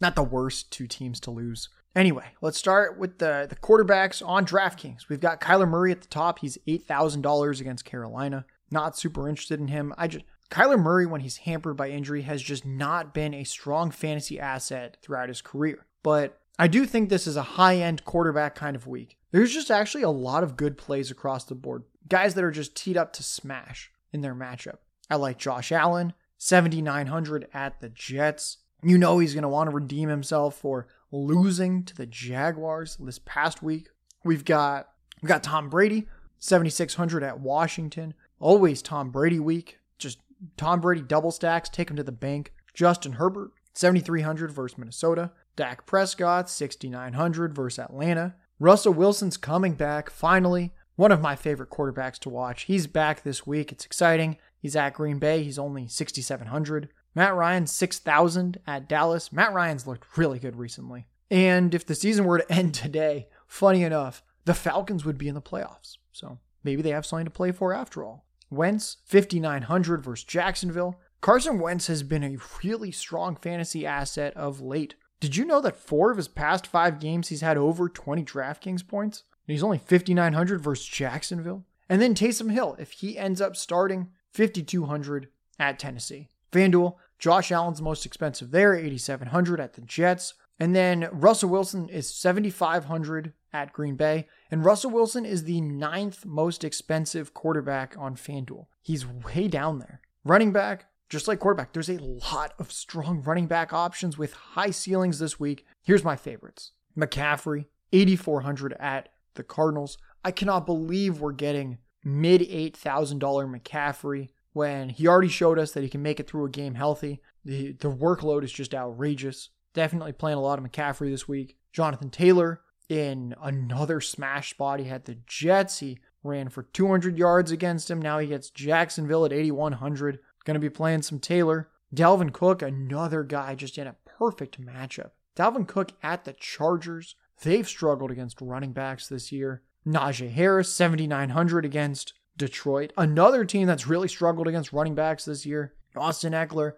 not 0.00 0.16
the 0.16 0.22
worst 0.22 0.70
two 0.70 0.86
teams 0.86 1.20
to 1.20 1.30
lose. 1.30 1.68
Anyway, 1.94 2.24
let's 2.40 2.56
start 2.56 2.98
with 2.98 3.18
the, 3.18 3.46
the 3.48 3.56
quarterbacks 3.56 4.26
on 4.26 4.46
DraftKings. 4.46 5.08
We've 5.08 5.20
got 5.20 5.40
Kyler 5.40 5.68
Murray 5.68 5.92
at 5.92 6.00
the 6.00 6.08
top. 6.08 6.38
He's 6.38 6.56
$8,000 6.66 7.60
against 7.60 7.84
Carolina. 7.84 8.46
Not 8.70 8.96
super 8.96 9.28
interested 9.28 9.60
in 9.60 9.68
him. 9.68 9.92
I 9.98 10.06
just 10.06 10.24
Kyler 10.50 10.80
Murray, 10.80 11.06
when 11.06 11.20
he's 11.20 11.38
hampered 11.38 11.76
by 11.76 11.90
injury, 11.90 12.22
has 12.22 12.42
just 12.42 12.64
not 12.64 13.12
been 13.12 13.34
a 13.34 13.44
strong 13.44 13.90
fantasy 13.90 14.40
asset 14.40 14.96
throughout 15.02 15.28
his 15.28 15.42
career. 15.42 15.86
But 16.02 16.39
I 16.60 16.66
do 16.66 16.84
think 16.84 17.08
this 17.08 17.26
is 17.26 17.36
a 17.36 17.42
high 17.42 17.76
end 17.76 18.04
quarterback 18.04 18.54
kind 18.54 18.76
of 18.76 18.86
week. 18.86 19.16
There's 19.30 19.54
just 19.54 19.70
actually 19.70 20.02
a 20.02 20.10
lot 20.10 20.42
of 20.42 20.58
good 20.58 20.76
plays 20.76 21.10
across 21.10 21.44
the 21.44 21.54
board. 21.54 21.84
Guys 22.06 22.34
that 22.34 22.44
are 22.44 22.50
just 22.50 22.76
teed 22.76 22.98
up 22.98 23.14
to 23.14 23.22
smash 23.22 23.90
in 24.12 24.20
their 24.20 24.34
matchup. 24.34 24.76
I 25.08 25.16
like 25.16 25.38
Josh 25.38 25.72
Allen, 25.72 26.12
7,900 26.36 27.48
at 27.54 27.80
the 27.80 27.88
Jets. 27.88 28.58
You 28.82 28.98
know 28.98 29.18
he's 29.18 29.32
going 29.32 29.42
to 29.42 29.48
want 29.48 29.70
to 29.70 29.74
redeem 29.74 30.10
himself 30.10 30.54
for 30.54 30.86
losing 31.10 31.82
to 31.84 31.96
the 31.96 32.04
Jaguars 32.04 32.98
this 33.00 33.20
past 33.20 33.62
week. 33.62 33.88
We've 34.22 34.44
got 34.44 34.90
we 35.22 35.28
got 35.28 35.42
Tom 35.42 35.70
Brady, 35.70 36.08
7600 36.40 37.22
at 37.22 37.40
Washington. 37.40 38.12
Always 38.38 38.82
Tom 38.82 39.10
Brady 39.10 39.40
week. 39.40 39.78
Just 39.96 40.18
Tom 40.58 40.82
Brady 40.82 41.00
double 41.00 41.30
stacks, 41.30 41.70
take 41.70 41.88
him 41.88 41.96
to 41.96 42.02
the 42.02 42.12
bank. 42.12 42.52
Justin 42.74 43.12
Herbert, 43.12 43.52
7300 43.72 44.52
versus 44.52 44.76
Minnesota. 44.76 45.32
Dak 45.56 45.86
Prescott, 45.86 46.48
6900 46.48 47.54
versus 47.54 47.78
Atlanta. 47.78 48.34
Russell 48.58 48.92
Wilson's 48.92 49.36
coming 49.36 49.74
back 49.74 50.10
finally. 50.10 50.72
One 50.96 51.12
of 51.12 51.20
my 51.20 51.34
favorite 51.34 51.70
quarterbacks 51.70 52.18
to 52.20 52.28
watch. 52.28 52.64
He's 52.64 52.86
back 52.86 53.22
this 53.22 53.46
week. 53.46 53.72
It's 53.72 53.86
exciting. 53.86 54.36
He's 54.58 54.76
at 54.76 54.94
Green 54.94 55.18
Bay. 55.18 55.42
He's 55.42 55.58
only 55.58 55.88
6700. 55.88 56.90
Matt 57.14 57.34
Ryan, 57.34 57.66
6,000 57.66 58.58
at 58.66 58.88
Dallas. 58.88 59.32
Matt 59.32 59.52
Ryan's 59.52 59.86
looked 59.86 60.18
really 60.18 60.38
good 60.38 60.56
recently. 60.56 61.06
And 61.30 61.74
if 61.74 61.86
the 61.86 61.94
season 61.94 62.24
were 62.24 62.38
to 62.38 62.52
end 62.52 62.74
today, 62.74 63.28
funny 63.46 63.82
enough, 63.82 64.22
the 64.44 64.54
Falcons 64.54 65.04
would 65.04 65.18
be 65.18 65.28
in 65.28 65.34
the 65.34 65.40
playoffs. 65.40 65.96
So 66.12 66.38
maybe 66.62 66.82
they 66.82 66.90
have 66.90 67.06
something 67.06 67.24
to 67.24 67.30
play 67.30 67.52
for 67.52 67.72
after 67.72 68.04
all. 68.04 68.26
Wentz, 68.50 68.98
5,900 69.06 70.02
versus 70.02 70.24
Jacksonville. 70.24 70.98
Carson 71.20 71.60
Wentz 71.60 71.86
has 71.86 72.02
been 72.02 72.24
a 72.24 72.38
really 72.64 72.90
strong 72.90 73.36
fantasy 73.36 73.86
asset 73.86 74.36
of 74.36 74.60
late. 74.60 74.94
Did 75.20 75.36
you 75.36 75.44
know 75.44 75.60
that 75.60 75.76
four 75.76 76.10
of 76.10 76.16
his 76.16 76.28
past 76.28 76.66
five 76.66 76.98
games 76.98 77.28
he's 77.28 77.42
had 77.42 77.58
over 77.58 77.88
20 77.88 78.24
DraftKings 78.24 78.86
points? 78.86 79.24
And 79.46 79.52
he's 79.52 79.62
only 79.62 79.78
5,900 79.78 80.60
versus 80.60 80.86
Jacksonville. 80.86 81.64
And 81.88 82.00
then 82.00 82.14
Taysom 82.14 82.50
Hill, 82.50 82.76
if 82.78 82.92
he 82.92 83.18
ends 83.18 83.40
up 83.40 83.54
starting, 83.54 84.08
5,200 84.32 85.28
at 85.58 85.78
Tennessee. 85.78 86.28
FanDuel, 86.52 86.94
Josh 87.18 87.52
Allen's 87.52 87.82
most 87.82 88.06
expensive 88.06 88.50
there, 88.50 88.74
8,700 88.74 89.60
at 89.60 89.74
the 89.74 89.82
Jets. 89.82 90.34
And 90.58 90.74
then 90.74 91.08
Russell 91.12 91.50
Wilson 91.50 91.88
is 91.88 92.08
7,500 92.08 93.32
at 93.52 93.72
Green 93.72 93.96
Bay. 93.96 94.26
And 94.50 94.64
Russell 94.64 94.90
Wilson 94.90 95.26
is 95.26 95.44
the 95.44 95.60
ninth 95.60 96.24
most 96.24 96.64
expensive 96.64 97.34
quarterback 97.34 97.94
on 97.98 98.14
FanDuel. 98.14 98.66
He's 98.82 99.06
way 99.06 99.48
down 99.48 99.80
there. 99.80 100.00
Running 100.24 100.52
back, 100.52 100.86
just 101.10 101.28
like 101.28 101.40
quarterback, 101.40 101.72
there's 101.72 101.90
a 101.90 101.98
lot 101.98 102.54
of 102.58 102.72
strong 102.72 103.20
running 103.22 103.46
back 103.46 103.72
options 103.72 104.16
with 104.16 104.32
high 104.32 104.70
ceilings 104.70 105.18
this 105.18 105.38
week. 105.38 105.66
Here's 105.82 106.04
my 106.04 106.16
favorites 106.16 106.72
McCaffrey, 106.96 107.66
8,400 107.92 108.74
at 108.78 109.10
the 109.34 109.42
Cardinals. 109.42 109.98
I 110.24 110.30
cannot 110.30 110.66
believe 110.66 111.20
we're 111.20 111.32
getting 111.32 111.78
mid 112.04 112.40
$8,000 112.40 113.18
McCaffrey 113.20 114.28
when 114.52 114.88
he 114.88 115.06
already 115.06 115.28
showed 115.28 115.58
us 115.58 115.72
that 115.72 115.82
he 115.82 115.88
can 115.88 116.02
make 116.02 116.20
it 116.20 116.28
through 116.28 116.46
a 116.46 116.50
game 116.50 116.74
healthy. 116.74 117.20
The, 117.44 117.72
the 117.72 117.90
workload 117.90 118.44
is 118.44 118.52
just 118.52 118.74
outrageous. 118.74 119.50
Definitely 119.74 120.12
playing 120.12 120.38
a 120.38 120.42
lot 120.42 120.58
of 120.58 120.64
McCaffrey 120.64 121.10
this 121.10 121.28
week. 121.28 121.56
Jonathan 121.72 122.10
Taylor 122.10 122.60
in 122.88 123.34
another 123.40 124.00
smash 124.00 124.50
spot. 124.50 124.80
He 124.80 124.86
had 124.86 125.04
the 125.04 125.18
Jets. 125.26 125.78
He 125.78 125.98
ran 126.22 126.48
for 126.48 126.64
200 126.64 127.16
yards 127.16 127.50
against 127.50 127.90
him. 127.90 128.02
Now 128.02 128.18
he 128.18 128.26
gets 128.26 128.50
Jacksonville 128.50 129.24
at 129.24 129.32
8,100. 129.32 130.18
Going 130.44 130.54
to 130.54 130.60
be 130.60 130.70
playing 130.70 131.02
some 131.02 131.18
Taylor. 131.18 131.68
Dalvin 131.94 132.32
Cook, 132.32 132.62
another 132.62 133.22
guy 133.24 133.54
just 133.54 133.76
in 133.78 133.86
a 133.86 133.96
perfect 134.04 134.60
matchup. 134.60 135.10
Dalvin 135.36 135.66
Cook 135.66 135.92
at 136.02 136.24
the 136.24 136.32
Chargers. 136.32 137.16
They've 137.42 137.66
struggled 137.66 138.10
against 138.10 138.40
running 138.40 138.72
backs 138.72 139.08
this 139.08 139.32
year. 139.32 139.62
Najee 139.86 140.30
Harris, 140.30 140.72
7,900 140.74 141.64
against 141.64 142.12
Detroit. 142.36 142.92
Another 142.96 143.44
team 143.44 143.66
that's 143.66 143.86
really 143.86 144.08
struggled 144.08 144.46
against 144.46 144.72
running 144.72 144.94
backs 144.94 145.24
this 145.24 145.46
year. 145.46 145.74
Austin 145.96 146.32
Ekeler, 146.32 146.74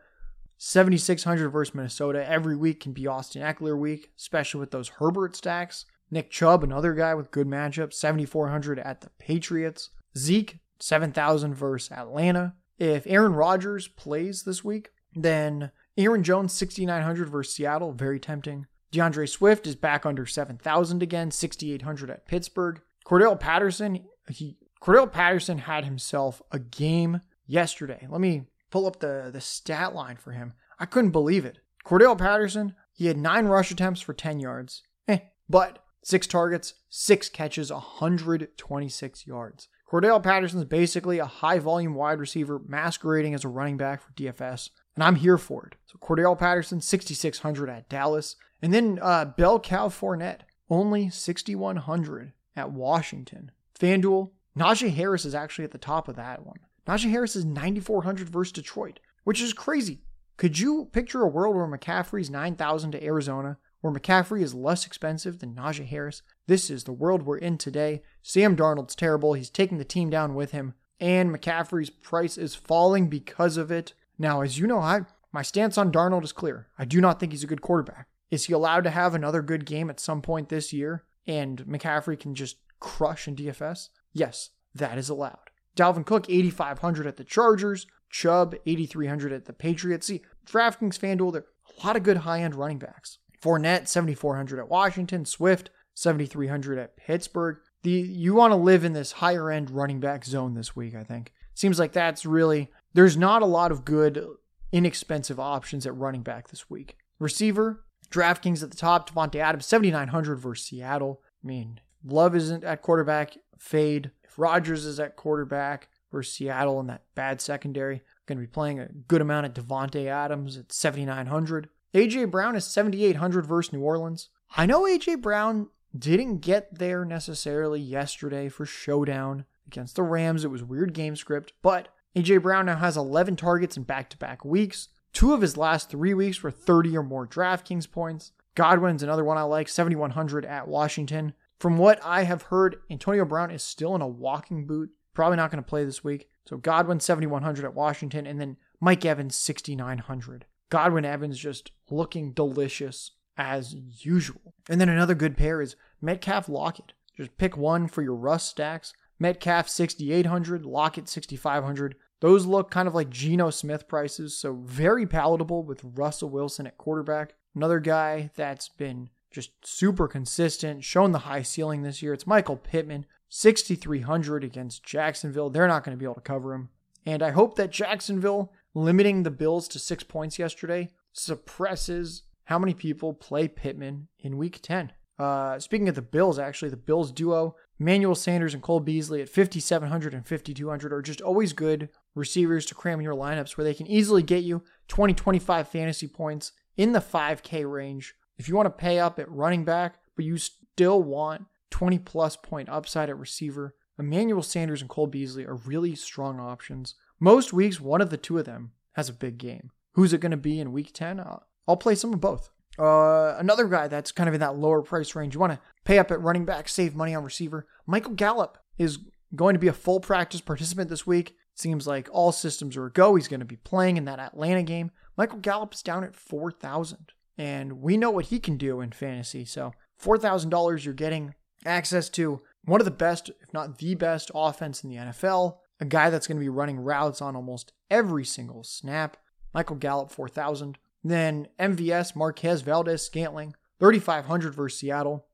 7,600 0.57 1.49
versus 1.51 1.75
Minnesota. 1.75 2.29
Every 2.29 2.57
week 2.57 2.81
can 2.81 2.93
be 2.93 3.07
Austin 3.07 3.43
Ekeler 3.43 3.77
week, 3.77 4.13
especially 4.17 4.61
with 4.61 4.71
those 4.71 4.89
Herbert 4.89 5.37
stacks. 5.37 5.85
Nick 6.11 6.31
Chubb, 6.31 6.63
another 6.63 6.95
guy 6.95 7.15
with 7.15 7.31
good 7.31 7.47
matchups, 7.47 7.95
7,400 7.95 8.79
at 8.79 9.01
the 9.01 9.11
Patriots. 9.19 9.91
Zeke, 10.17 10.59
7,000 10.79 11.55
versus 11.55 11.91
Atlanta. 11.91 12.55
If 12.83 13.07
Aaron 13.07 13.35
Rodgers 13.35 13.87
plays 13.87 14.43
this 14.43 14.65
week, 14.65 14.91
then 15.15 15.71
Aaron 15.97 16.25
Jones, 16.25 16.53
6,900 16.53 17.29
versus 17.29 17.55
Seattle, 17.55 17.93
very 17.93 18.19
tempting. 18.19 18.67
DeAndre 18.93 19.29
Swift 19.29 19.69
is 19.69 19.77
back 19.77 20.05
under 20.05 20.27
7,000 20.27 21.01
again, 21.01 21.31
6,800 21.31 22.11
at 22.11 22.27
Pittsburgh. 22.27 22.81
Cordell 23.07 23.39
Patterson, 23.39 24.05
he 24.29 24.59
Cordarrelle 24.83 25.13
Patterson 25.13 25.59
had 25.59 25.85
himself 25.85 26.43
a 26.51 26.59
game 26.59 27.21
yesterday. 27.47 28.05
Let 28.11 28.21
me 28.21 28.47
pull 28.73 28.87
up 28.87 28.99
the, 28.99 29.31
the 29.33 29.41
stat 29.41 29.95
line 29.95 30.17
for 30.17 30.33
him. 30.33 30.55
I 30.81 30.87
couldn't 30.87 31.13
believe 31.13 31.45
it. 31.45 31.59
Cordell 31.87 32.19
Patterson, 32.19 32.75
he 32.93 33.07
had 33.07 33.17
nine 33.17 33.47
rush 33.47 33.71
attempts 33.71 34.01
for 34.01 34.13
10 34.13 34.41
yards. 34.41 34.83
Eh, 35.07 35.21
but 35.49 35.85
six 36.03 36.27
targets, 36.27 36.75
six 36.91 37.29
catches, 37.29 37.71
126 37.71 39.25
yards. 39.25 39.69
Cordarrelle 39.93 40.23
Patterson 40.23 40.59
is 40.59 40.65
basically 40.65 41.19
a 41.19 41.27
high 41.27 41.59
volume 41.59 41.95
wide 41.95 42.19
receiver 42.19 42.59
masquerading 42.67 43.35
as 43.35 43.45
a 43.45 43.49
running 43.49 43.77
back 43.77 44.01
for 44.01 44.11
DFS, 44.13 44.71
and 44.95 45.05
I'm 45.05 45.17
here 45.17 45.37
for 45.37 45.67
it. 45.67 45.75
So 45.85 45.99
Cordell 45.99 46.39
Patterson, 46.39 46.81
6,600 46.81 47.69
at 47.69 47.91
Dallas. 47.91 48.37
And 48.63 48.73
then 48.73 48.99
uh, 49.03 49.27
Bell 49.27 49.61
Cow 49.61 49.89
Fournette, 49.89 50.41
only 50.71 51.11
6,100 51.11 52.33
at 52.57 52.71
Washington. 52.71 53.51
FanDuel, 53.79 54.31
Najee 54.57 54.95
Harris 54.95 55.27
is 55.27 55.35
actually 55.35 55.65
at 55.65 55.73
the 55.73 55.79
top 55.79 56.09
of 56.09 56.17
that 56.17 56.47
one. 56.47 56.61
Najee 56.87 57.11
Harris 57.11 57.37
is 57.37 57.45
9,400 57.45 58.29
versus 58.31 58.53
Detroit, 58.53 58.99
which 59.25 59.43
is 59.43 59.53
crazy. 59.53 60.05
Could 60.39 60.59
you 60.59 60.89
picture 60.93 61.21
a 61.21 61.29
world 61.29 61.55
where 61.55 61.67
McCaffrey's 61.67 62.31
9,000 62.31 62.93
to 62.93 63.05
Arizona, 63.05 63.59
where 63.83 63.93
McCaffrey 63.93 64.41
is 64.41 64.55
less 64.55 64.87
expensive 64.87 65.41
than 65.41 65.55
Najee 65.55 65.87
Harris? 65.87 66.23
This 66.47 66.71
is 66.71 66.85
the 66.85 66.93
world 66.93 67.25
we're 67.25 67.37
in 67.37 67.59
today. 67.59 68.03
Sam 68.23 68.57
Darnold's 68.57 68.95
terrible. 68.95 69.35
He's 69.35 69.51
taking 69.51 69.77
the 69.77 69.85
team 69.85 70.09
down 70.09 70.35
with 70.35 70.53
him, 70.53 70.73
and 70.99 71.31
McCaffrey's 71.31 71.91
price 71.91 72.39
is 72.39 72.55
falling 72.55 73.09
because 73.09 73.59
of 73.59 73.71
it. 73.71 73.93
Now, 74.19 74.41
as 74.41 74.59
you 74.59 74.67
know, 74.67 74.79
I 74.79 75.03
my 75.33 75.43
stance 75.43 75.77
on 75.77 75.93
Darnold 75.93 76.25
is 76.25 76.33
clear. 76.33 76.69
I 76.79 76.87
do 76.87 77.01
not 77.01 77.21
think 77.21 77.33
he's 77.33 77.45
a 77.45 77.49
good 77.49 77.63
quarterback. 77.63 78.07
Is 78.31 78.47
he 78.47 78.53
allowed 78.53 78.85
to 78.85 78.91
have 78.91 79.15
another 79.15 79.43
good 79.43 79.67
game 79.67 79.91
at 79.91 80.01
some 80.01 80.23
point 80.23 80.49
this 80.49 80.73
year 80.73 81.05
and 81.27 81.65
McCaffrey 81.65 82.19
can 82.19 82.35
just 82.35 82.57
crush 82.81 83.27
in 83.27 83.37
DFS? 83.37 83.89
Yes, 84.13 84.51
that 84.75 84.99
is 84.99 85.09
allowed. 85.09 85.51
Dalvin 85.77 86.05
Cook, 86.05 86.29
8,500 86.29 87.07
at 87.07 87.17
the 87.17 87.25
Chargers. 87.25 87.87
Chubb, 88.11 88.55
8,300 88.67 89.33
at 89.33 89.47
the 89.47 89.55
Patriots. 89.55 90.07
See, 90.07 90.21
DraftKings, 90.47 90.99
FanDuel, 90.99 91.33
there 91.33 91.43
are 91.43 91.83
a 91.83 91.87
lot 91.87 91.97
of 91.97 92.03
good 92.03 92.19
high 92.19 92.43
end 92.43 92.55
running 92.55 92.79
backs. 92.79 93.19
Fournette, 93.43 93.89
7,400 93.89 94.59
at 94.59 94.69
Washington. 94.69 95.25
Swift, 95.25 95.71
7,300 95.95 96.79
at 96.79 96.97
Pittsburgh. 96.97 97.59
The 97.83 97.91
You 97.91 98.35
want 98.35 98.53
to 98.53 98.57
live 98.57 98.85
in 98.85 98.93
this 98.93 99.13
higher 99.13 99.51
end 99.51 99.71
running 99.71 100.01
back 100.01 100.25
zone 100.25 100.55
this 100.55 100.77
week, 100.77 100.95
I 100.95 101.03
think. 101.03 101.33
Seems 101.55 101.79
like 101.79 101.93
that's 101.93 102.25
really, 102.25 102.71
there's 102.95 103.17
not 103.17 103.43
a 103.43 103.47
lot 103.47 103.73
of 103.73 103.85
good 103.85 104.25
inexpensive 104.71 105.39
options 105.39 105.87
at 105.87 105.97
running 105.97 106.23
back 106.23 106.49
this 106.49 106.71
week. 106.71 106.97
Receiver, 107.19 107.85
DraftKings 108.11 108.63
at 108.63 108.71
the 108.71 108.77
top, 108.77 109.11
Davante 109.11 109.37
Adams, 109.37 109.67
7,900 109.67 110.37
versus 110.37 110.67
Seattle. 110.67 111.21
I 111.43 111.47
mean, 111.47 111.81
Love 112.05 112.35
isn't 112.35 112.65
at 112.65 112.83
quarterback, 112.83 113.37
fade. 113.59 114.11
If 114.25 114.39
Rodgers 114.39 114.85
is 114.85 114.99
at 114.99 115.17
quarterback 115.17 115.89
versus 116.11 116.35
Seattle 116.35 116.81
in 116.81 116.87
that 116.89 117.03
bad 117.15 117.41
secondary, 117.41 118.03
going 118.27 118.39
to 118.39 118.43
be 118.43 118.51
playing 118.51 118.81
a 118.81 118.89
good 118.89 119.21
amount 119.21 119.47
of 119.47 119.55
Davante 119.55 120.07
Adams 120.07 120.57
at 120.57 120.73
7,900. 120.73 121.69
AJ 121.95 122.31
Brown 122.31 122.57
is 122.57 122.65
7,800 122.65 123.45
versus 123.45 123.73
New 123.73 123.83
Orleans. 123.83 124.31
I 124.57 124.65
know 124.65 124.85
AJ 124.85 125.21
Brown 125.21 125.69
didn't 125.97 126.39
get 126.39 126.79
there 126.79 127.05
necessarily 127.05 127.81
yesterday 127.81 128.49
for 128.49 128.65
showdown 128.65 129.45
against 129.67 129.97
the 129.97 130.03
Rams. 130.03 130.43
It 130.43 130.51
was 130.51 130.65
weird 130.65 130.95
game 130.95 131.17
script, 131.17 131.53
but 131.61 131.89
AJ 132.17 132.43
Brown 132.43 132.65
now 132.65 132.77
has 132.77 132.97
11 132.97 133.37
targets 133.37 133.77
in 133.77 133.83
back 133.83 134.09
to 134.11 134.17
back 134.17 134.43
weeks. 134.43 134.89
Two 135.13 135.35
of 135.35 135.43
his 135.43 135.59
last 135.59 135.91
three 135.91 136.15
weeks 136.15 136.43
were 136.43 136.51
30 136.51 136.97
or 136.97 137.03
more 137.03 137.27
DraftKings 137.27 137.91
points. 137.91 138.33
Godwin's 138.55 139.03
another 139.03 139.25
one 139.25 139.37
I 139.37 139.43
like, 139.43 139.69
7,100 139.69 140.47
at 140.47 140.69
Washington. 140.69 141.35
From 141.59 141.77
what 141.77 142.01
I 142.03 142.25
have 142.25 142.43
heard, 142.43 142.77
Antonio 142.91 143.27
Brown 143.27 143.51
is 143.51 143.63
still 143.63 143.95
in 143.95 144.01
a 144.01 144.09
walking 144.09 144.67
boot. 144.67 144.91
Probably 145.13 145.37
not 145.37 145.51
going 145.51 145.63
to 145.63 145.69
play 145.69 145.85
this 145.85 146.03
week. 146.03 146.31
So 146.47 146.57
Godwin 146.57 147.01
7,100 147.01 147.67
at 147.67 147.75
Washington, 147.75 148.27
and 148.27 148.41
then 148.41 148.57
Mike 148.81 149.05
Evans 149.05 149.37
6,900. 149.37 150.47
Godwin 150.73 151.05
Evans 151.05 151.39
just 151.39 151.71
looking 151.91 152.33
delicious 152.33 153.11
as 153.37 153.75
usual. 153.75 154.55
And 154.71 154.81
then 154.81 154.89
another 154.89 155.15
good 155.15 155.37
pair 155.37 155.61
is 155.61 155.77
Metcalf 156.01 156.49
Lockett. 156.49 156.95
Just 157.15 157.37
pick 157.37 157.59
one 157.59 157.89
for 157.89 158.01
your 158.01 158.15
Russ 158.15 158.47
stacks. 158.47 158.95
Metcalf 159.19 159.69
6,800, 159.69 160.65
Lockett 160.65 161.11
6,500. 161.11 161.97
Those 162.21 162.47
look 162.47 162.71
kind 162.71 162.89
of 162.89 162.95
like 162.95 163.11
Geno 163.11 163.51
Smith 163.51 163.87
prices, 163.87 164.35
so 164.35 164.55
very 164.65 165.07
palatable 165.07 165.63
with 165.63 165.85
Russell 165.85 166.31
Wilson 166.31 166.67
at 166.67 166.79
quarterback. 166.79 167.35
Another 167.55 167.79
guy 167.79 168.31
that's 168.35 168.71
been 168.71 169.11
just 169.31 169.51
super 169.63 170.09
consistent, 170.09 170.85
shown 170.85 171.13
the 171.13 171.19
high 171.19 171.43
ceiling 171.43 171.83
this 171.83 172.01
year. 172.01 172.15
It's 172.15 172.27
Michael 172.27 172.57
Pittman, 172.57 173.05
6,300 173.29 174.43
against 174.43 174.85
Jacksonville. 174.85 175.51
They're 175.51 175.69
not 175.69 175.85
going 175.85 175.95
to 175.95 176.01
be 176.01 176.07
able 176.07 176.15
to 176.15 176.23
cover 176.23 176.55
him. 176.55 176.71
And 177.05 177.23
I 177.23 177.33
hope 177.33 177.57
that 177.57 177.73
Jacksonville 177.73 178.53
limiting 178.75 179.23
the 179.23 179.31
Bills 179.31 179.69
to 179.69 179.79
six 179.79 180.03
points 180.03 180.39
yesterday 180.39 180.91
suppresses 181.13 182.23
how 182.45 182.59
many 182.59 182.75
people 182.75 183.15
play 183.15 183.49
Pittman 183.49 184.09
in 184.19 184.39
week 184.39 184.61
10. 184.63 184.93
Uh, 185.19 185.59
speaking 185.59 185.89
of 185.89 185.95
the 185.95 186.03
Bills, 186.03 186.39
actually, 186.39 186.71
the 186.71 186.77
Bills 186.77 187.13
duo, 187.13 187.55
Manuel 187.79 188.15
Sanders 188.15 188.55
and 188.55 188.63
Cole 188.63 188.81
Beasley 188.81 189.21
at 189.21 189.29
5,700 189.29 190.15
and 190.15 190.27
5,200 190.27 190.93
are 190.93 191.03
just 191.03 191.21
always 191.21 191.53
good 191.53 191.91
receivers 192.15 192.67
to 192.67 192.75
cram 192.75 193.01
your 193.01 193.15
lineups 193.15 193.57
where 193.57 193.65
they 193.65 193.75
can 193.75 193.87
easily 193.87 194.23
get 194.23 194.43
you 194.43 194.63
20, 194.89 195.15
25 195.15 195.69
fantasy 195.69 196.09
points 196.09 196.53
in 196.77 196.93
the 196.93 197.01
5K 197.01 197.71
range. 197.71 198.15
If 198.39 198.49
you 198.49 198.57
want 198.57 198.67
to 198.67 198.71
pay 198.71 198.99
up 198.99 199.19
at 199.19 199.31
running 199.31 199.65
back, 199.65 199.97
but 200.17 200.25
you 200.25 200.39
still 200.39 201.03
want 201.03 201.47
20 201.71 201.99
plus 202.01 202.37
point 202.37 202.69
upside 202.69 203.09
at 203.09 203.19
receiver, 203.19 203.75
Emmanuel 203.99 204.43
Sanders 204.43 204.81
and 204.81 204.91
Cole 204.91 205.07
Beasley 205.07 205.47
are 205.47 205.55
really 205.55 205.95
strong 205.95 206.41
options. 206.41 206.95
Most 207.23 207.53
weeks, 207.53 207.81
one 207.81 208.01
of 208.01 208.11
the 208.11 208.17
two 208.17 208.39
of 208.39 208.47
them 208.47 208.73
has 208.95 209.09
a 209.09 209.13
big 209.13 209.39
game. 209.39 209.71
Who's 209.93 210.13
it 210.13 210.21
going 210.21 210.33
to 210.33 210.37
be 210.37 210.59
in 210.59 210.73
week 210.73 210.93
10? 210.93 211.21
Uh, 211.21 211.39
I'll 211.69 211.77
play 211.77 211.95
some 211.95 212.13
of 212.13 212.21
both. 212.21 212.51
Uh, 212.77 213.37
another 213.39 213.69
guy 213.69 213.87
that's 213.87 214.11
kind 214.11 214.29
of 214.29 214.35
in 214.35 214.41
that 214.41 214.57
lower 214.57 214.83
price 214.83 215.15
range. 215.15 215.33
You 215.33 215.39
want 215.39 215.53
to 215.53 215.61
pay 215.85 216.01
up 216.01 216.11
at 216.11 216.21
running 216.21 216.45
back, 216.45 216.69
save 216.69 216.97
money 216.97 217.15
on 217.15 217.23
receiver. 217.23 217.69
Michael 217.87 218.15
Gallup 218.15 218.59
is 218.77 218.99
going 219.37 219.55
to 219.55 219.61
be 219.61 219.69
a 219.69 219.73
full 219.73 220.01
practice 220.01 220.41
participant 220.41 220.91
this 220.91 221.07
week. 221.07 221.37
Seems 221.55 221.87
like 221.87 222.09
all 222.11 222.33
systems 222.33 222.77
are 222.77 222.87
a 222.87 222.91
go. 222.91 223.15
He's 223.15 223.29
going 223.29 223.39
to 223.39 223.47
be 223.47 223.55
playing 223.55 223.99
in 223.99 224.05
that 224.07 224.19
Atlanta 224.19 224.65
game. 224.65 224.91
Michael 225.17 225.39
Gallup 225.39 225.75
is 225.75 225.83
down 225.83 226.03
at 226.03 226.17
4,000, 226.17 227.13
and 227.39 227.81
we 227.81 227.97
know 227.97 228.11
what 228.11 228.27
he 228.27 228.41
can 228.41 228.57
do 228.57 228.81
in 228.81 228.91
fantasy. 228.91 229.45
So, 229.45 229.75
$4,000, 230.03 230.85
you're 230.85 230.93
getting 230.93 231.37
access 231.65 232.09
to 232.09 232.41
one 232.65 232.81
of 232.81 232.85
the 232.85 232.91
best, 232.91 233.29
if 233.29 233.55
not 233.55 233.79
the 233.79 233.95
best, 233.95 234.33
offense 234.35 234.83
in 234.83 234.91
the 234.91 234.97
NFL. 234.97 235.59
A 235.83 235.85
guy 235.85 236.11
that's 236.11 236.29
going 236.29 236.37
to 236.37 236.41
be 236.41 236.49
running 236.49 236.79
routes 236.79 237.21
on 237.21 237.35
almost 237.35 237.73
every 237.91 238.25
single 238.25 238.63
snap. 238.63 239.17
Michael 239.53 239.75
Gallup, 239.75 240.13
4,000. 240.13 240.79
Then 241.03 241.49
MVS, 241.59 242.15
Marquez, 242.15 242.63
Valdes, 242.63 243.03
Scantling, 243.03 243.57
3,500 243.81 244.55
versus 244.55 244.79
Seattle. 244.79 245.27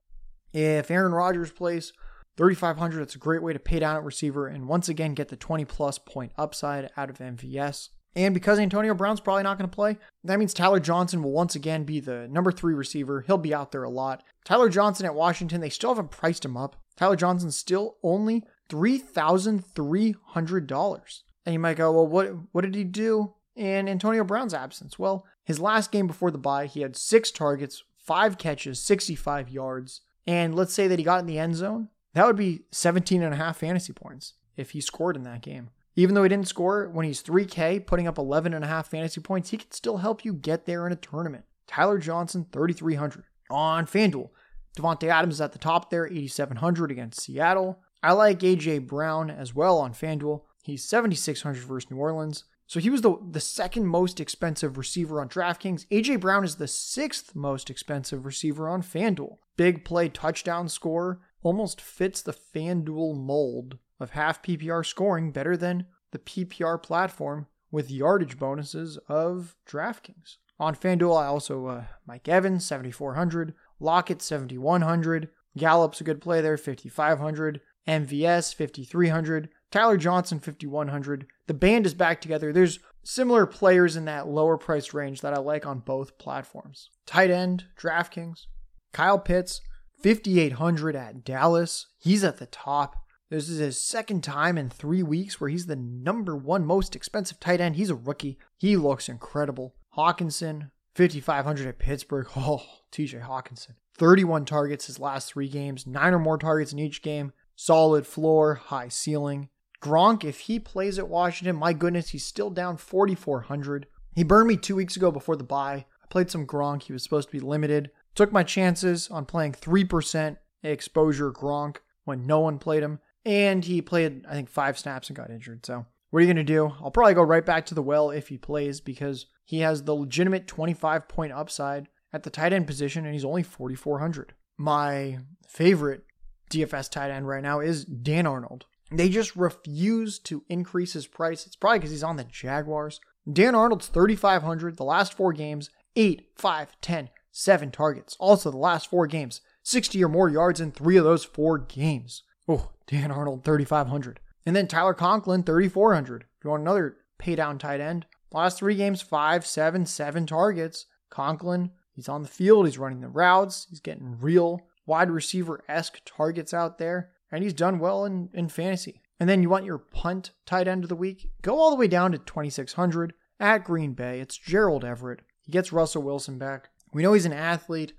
If 0.51 0.89
Aaron 0.89 1.11
Rodgers 1.11 1.51
plays, 1.51 1.93
3,500, 2.35 2.99
it's 3.03 3.13
a 3.13 3.19
great 3.19 3.43
way 3.43 3.53
to 3.53 3.59
pay 3.59 3.77
down 3.77 3.95
at 3.95 4.03
receiver 4.03 4.47
and 4.47 4.67
once 4.67 4.89
again 4.89 5.13
get 5.13 5.27
the 5.27 5.35
20 5.35 5.65
plus 5.65 5.99
point 5.99 6.31
upside 6.35 6.89
out 6.97 7.11
of 7.11 7.19
MVS. 7.19 7.89
And 8.15 8.33
because 8.33 8.57
Antonio 8.57 8.95
Brown's 8.95 9.19
probably 9.19 9.43
not 9.43 9.59
going 9.59 9.69
to 9.69 9.75
play, 9.75 9.99
that 10.23 10.39
means 10.39 10.55
Tyler 10.55 10.79
Johnson 10.79 11.21
will 11.21 11.31
once 11.31 11.53
again 11.53 11.83
be 11.83 11.99
the 11.99 12.27
number 12.27 12.51
three 12.51 12.73
receiver. 12.73 13.21
He'll 13.21 13.37
be 13.37 13.53
out 13.53 13.71
there 13.71 13.83
a 13.83 13.89
lot. 13.91 14.23
Tyler 14.45 14.69
Johnson 14.69 15.05
at 15.05 15.13
Washington, 15.13 15.61
they 15.61 15.69
still 15.69 15.91
haven't 15.91 16.09
priced 16.09 16.43
him 16.43 16.57
up. 16.57 16.75
Tyler 16.97 17.15
Johnson's 17.15 17.55
still 17.55 17.97
only 18.01 18.43
$3,300. 18.69 21.21
And 21.45 21.53
you 21.53 21.59
might 21.59 21.77
go, 21.77 21.91
well, 21.91 22.07
what, 22.07 22.33
what 22.51 22.61
did 22.61 22.75
he 22.75 22.83
do 22.83 23.33
in 23.55 23.89
Antonio 23.89 24.23
Brown's 24.23 24.53
absence? 24.53 24.99
Well, 24.99 25.25
his 25.43 25.59
last 25.59 25.91
game 25.91 26.07
before 26.07 26.31
the 26.31 26.37
bye, 26.37 26.67
he 26.67 26.81
had 26.81 26.95
six 26.95 27.31
targets, 27.31 27.83
five 27.97 28.37
catches, 28.37 28.79
65 28.79 29.49
yards. 29.49 30.01
And 30.27 30.53
let's 30.53 30.73
say 30.73 30.87
that 30.87 30.99
he 30.99 31.05
got 31.05 31.21
in 31.21 31.25
the 31.25 31.39
end 31.39 31.55
zone, 31.55 31.87
that 32.13 32.27
would 32.27 32.35
be 32.35 32.65
17 32.71 33.23
and 33.23 33.33
a 33.33 33.37
half 33.37 33.57
fantasy 33.57 33.93
points 33.93 34.33
if 34.57 34.71
he 34.71 34.81
scored 34.81 35.15
in 35.15 35.23
that 35.23 35.41
game. 35.41 35.69
Even 35.95 36.15
though 36.15 36.23
he 36.23 36.29
didn't 36.29 36.47
score, 36.47 36.89
when 36.89 37.05
he's 37.05 37.23
3K, 37.23 37.85
putting 37.85 38.07
up 38.07 38.17
11 38.17 38.53
and 38.53 38.63
a 38.63 38.67
half 38.67 38.87
fantasy 38.87 39.19
points, 39.19 39.49
he 39.49 39.57
can 39.57 39.71
still 39.71 39.97
help 39.97 40.23
you 40.23 40.33
get 40.33 40.65
there 40.65 40.85
in 40.85 40.93
a 40.93 40.95
tournament. 40.95 41.43
Tyler 41.67 41.97
Johnson, 41.97 42.45
3,300. 42.51 43.25
On 43.49 43.85
FanDuel, 43.85 44.29
Davante 44.77 45.09
Adams 45.09 45.35
is 45.35 45.41
at 45.41 45.51
the 45.51 45.59
top 45.59 45.89
there, 45.89 46.05
8,700 46.05 46.91
against 46.91 47.21
Seattle. 47.21 47.79
I 48.01 48.13
like 48.13 48.39
AJ 48.39 48.87
Brown 48.87 49.29
as 49.29 49.53
well 49.53 49.77
on 49.79 49.93
FanDuel. 49.93 50.43
He's 50.63 50.83
7,600 50.83 51.63
versus 51.63 51.91
New 51.91 51.97
Orleans. 51.97 52.45
So 52.67 52.79
he 52.79 52.89
was 52.89 53.01
the, 53.01 53.17
the 53.31 53.39
second 53.39 53.87
most 53.87 54.19
expensive 54.19 54.77
receiver 54.77 55.19
on 55.19 55.27
DraftKings. 55.27 55.87
AJ 55.87 56.19
Brown 56.19 56.43
is 56.43 56.55
the 56.55 56.67
sixth 56.67 57.35
most 57.35 57.69
expensive 57.69 58.25
receiver 58.25 58.69
on 58.69 58.83
FanDuel. 58.83 59.37
Big 59.57 59.83
play 59.83 60.07
touchdown 60.07 60.69
score 60.69 61.19
almost 61.41 61.81
fits 61.81 62.21
the 62.21 62.33
FanDuel 62.33 63.17
mold 63.17 63.79
of 63.99 64.11
half 64.11 64.41
PPR 64.43 64.85
scoring 64.85 65.31
better 65.31 65.57
than 65.57 65.87
the 66.11 66.19
PPR 66.19 66.81
platform 66.81 67.47
with 67.71 67.91
yardage 67.91 68.37
bonuses 68.37 68.97
of 69.07 69.55
DraftKings. 69.67 70.37
On 70.59 70.75
FanDuel, 70.75 71.21
I 71.21 71.25
also 71.25 71.67
uh, 71.67 71.83
Mike 72.05 72.27
Evans 72.27 72.65
7400, 72.65 73.53
Lockett 73.79 74.21
7100, 74.21 75.29
Gallup's 75.57 76.01
a 76.01 76.03
good 76.03 76.21
play 76.21 76.41
there 76.41 76.57
5500, 76.57 77.61
MVS 77.89 78.53
5300, 78.53 79.49
Tyler 79.71 79.97
Johnson 79.97 80.39
5100. 80.39 81.25
The 81.47 81.53
band 81.55 81.87
is 81.87 81.95
back 81.95 82.21
together. 82.21 82.53
There's 82.53 82.79
similar 83.03 83.47
players 83.47 83.95
in 83.95 84.05
that 84.05 84.27
lower 84.27 84.57
price 84.57 84.93
range 84.93 85.21
that 85.21 85.33
I 85.33 85.39
like 85.39 85.65
on 85.65 85.79
both 85.79 86.19
platforms. 86.19 86.91
Tight 87.07 87.31
end, 87.31 87.65
DraftKings, 87.79 88.45
Kyle 88.93 89.17
Pitts 89.17 89.61
5800 90.03 90.95
at 90.95 91.23
Dallas. 91.23 91.87
He's 91.97 92.23
at 92.23 92.37
the 92.37 92.45
top. 92.45 92.95
This 93.31 93.49
is 93.49 93.57
his 93.57 93.83
second 93.83 94.23
time 94.23 94.57
in 94.57 94.69
three 94.69 95.03
weeks 95.03 95.41
where 95.41 95.49
he's 95.49 95.65
the 95.65 95.75
number 95.75 96.35
one 96.35 96.65
most 96.65 96.95
expensive 96.95 97.39
tight 97.39 97.59
end. 97.59 97.75
He's 97.75 97.89
a 97.89 97.95
rookie. 97.95 98.37
He 98.57 98.75
looks 98.77 99.09
incredible. 99.09 99.75
Hockenson, 99.97 100.71
5,500 100.95 101.67
at 101.67 101.79
Pittsburgh. 101.79 102.27
Oh, 102.35 102.63
TJ 102.91 103.27
Hockenson. 103.27 103.73
31 103.97 104.45
targets 104.45 104.87
his 104.87 104.99
last 104.99 105.31
three 105.31 105.49
games, 105.49 105.85
nine 105.85 106.13
or 106.13 106.19
more 106.19 106.37
targets 106.37 106.71
in 106.71 106.79
each 106.79 107.01
game. 107.01 107.33
Solid 107.61 108.07
floor, 108.07 108.55
high 108.55 108.87
ceiling. 108.87 109.49
Gronk, 109.81 110.23
if 110.23 110.39
he 110.39 110.61
plays 110.61 110.97
at 110.97 111.09
Washington, 111.09 111.57
my 111.57 111.73
goodness, 111.73 112.07
he's 112.07 112.23
still 112.23 112.49
down 112.49 112.77
4,400. 112.77 113.85
He 114.15 114.23
burned 114.23 114.47
me 114.47 114.55
two 114.55 114.77
weeks 114.77 114.95
ago 114.95 115.11
before 115.11 115.35
the 115.35 115.43
bye. 115.43 115.85
I 116.01 116.07
played 116.09 116.31
some 116.31 116.47
Gronk. 116.47 116.83
He 116.83 116.93
was 116.93 117.03
supposed 117.03 117.27
to 117.27 117.33
be 117.33 117.41
limited. 117.41 117.91
Took 118.15 118.31
my 118.31 118.43
chances 118.43 119.09
on 119.09 119.25
playing 119.25 119.51
3% 119.51 120.37
exposure 120.63 121.33
Gronk 121.33 121.79
when 122.05 122.25
no 122.25 122.39
one 122.39 122.59
played 122.59 122.81
him. 122.81 122.99
And 123.25 123.65
he 123.65 123.81
played, 123.81 124.25
I 124.25 124.35
think, 124.35 124.47
five 124.47 124.79
snaps 124.79 125.09
and 125.09 125.17
got 125.17 125.29
injured. 125.29 125.65
So, 125.65 125.85
what 126.11 126.19
are 126.19 126.21
you 126.21 126.27
going 126.27 126.37
to 126.37 126.43
do? 126.45 126.71
I'll 126.81 126.91
probably 126.91 127.13
go 127.13 127.23
right 127.23 127.45
back 127.45 127.65
to 127.65 127.75
the 127.75 127.83
well 127.83 128.09
if 128.09 128.29
he 128.29 128.37
plays 128.37 128.79
because 128.79 129.25
he 129.43 129.59
has 129.59 129.83
the 129.83 129.93
legitimate 129.93 130.47
25 130.47 131.09
point 131.09 131.33
upside 131.33 131.89
at 132.13 132.23
the 132.23 132.29
tight 132.29 132.53
end 132.53 132.67
position 132.67 133.03
and 133.03 133.13
he's 133.13 133.25
only 133.25 133.43
4,400. 133.43 134.33
My 134.57 135.17
favorite 135.45 136.05
DFS 136.49 136.89
tight 136.89 137.11
end 137.11 137.27
right 137.27 137.43
now 137.43 137.59
is 137.59 137.85
Dan 137.85 138.25
Arnold. 138.25 138.65
They 138.91 139.09
just 139.09 139.35
refuse 139.35 140.17
to 140.19 140.43
increase 140.49 140.93
his 140.93 141.07
price. 141.07 141.45
It's 141.45 141.55
probably 141.55 141.79
because 141.79 141.91
he's 141.91 142.03
on 142.03 142.17
the 142.17 142.23
Jaguars. 142.23 142.99
Dan 143.31 143.53
Arnold's 143.53 143.87
3,500. 143.87 144.77
The 144.77 144.83
last 144.83 145.13
four 145.13 145.31
games, 145.31 145.69
8, 145.95 146.29
5, 146.35 146.81
10, 146.81 147.09
7 147.31 147.71
targets. 147.71 148.17
Also, 148.19 148.49
the 148.49 148.57
last 148.57 148.89
four 148.89 149.05
games, 149.05 149.41
60 149.63 150.03
or 150.03 150.09
more 150.09 150.29
yards 150.29 150.59
in 150.59 150.71
three 150.71 150.97
of 150.97 151.03
those 151.03 151.23
four 151.23 151.59
games. 151.59 152.23
Oh, 152.47 152.71
Dan 152.87 153.11
Arnold, 153.11 153.45
3,500. 153.45 154.19
And 154.45 154.55
then 154.55 154.67
Tyler 154.67 154.95
Conklin, 154.95 155.43
3,400. 155.43 156.23
If 156.23 156.43
you 156.43 156.49
want 156.49 156.61
another 156.61 156.97
pay 157.19 157.35
down 157.35 157.59
tight 157.59 157.79
end, 157.79 158.07
Last 158.31 158.59
three 158.59 158.75
games, 158.75 159.01
five, 159.01 159.45
seven, 159.45 159.85
seven 159.85 160.25
targets. 160.25 160.85
Conklin, 161.09 161.71
he's 161.93 162.09
on 162.09 162.21
the 162.21 162.29
field, 162.29 162.67
he's 162.67 162.77
running 162.77 163.01
the 163.01 163.07
routes, 163.07 163.65
he's 163.69 163.79
getting 163.79 164.19
real 164.19 164.61
wide 164.89 165.11
receiver 165.11 165.63
esque 165.69 166.01
targets 166.03 166.53
out 166.53 166.79
there, 166.79 167.11
and 167.31 167.43
he's 167.43 167.53
done 167.53 167.77
well 167.77 168.03
in, 168.03 168.29
in 168.33 168.49
fantasy. 168.49 169.01
And 169.19 169.29
then 169.29 169.43
you 169.43 169.49
want 169.49 169.65
your 169.65 169.77
punt 169.77 170.31
tight 170.45 170.67
end 170.67 170.83
of 170.83 170.89
the 170.89 170.95
week? 170.95 171.29
Go 171.43 171.59
all 171.59 171.69
the 171.69 171.75
way 171.75 171.87
down 171.87 172.11
to 172.11 172.17
2,600 172.17 173.13
at 173.39 173.63
Green 173.63 173.93
Bay. 173.93 174.19
It's 174.19 174.37
Gerald 174.37 174.83
Everett. 174.83 175.21
He 175.43 175.51
gets 175.51 175.71
Russell 175.71 176.01
Wilson 176.01 176.39
back. 176.39 176.69
We 176.91 177.03
know 177.03 177.13
he's 177.13 177.27
an 177.27 177.33
athlete. 177.33 177.93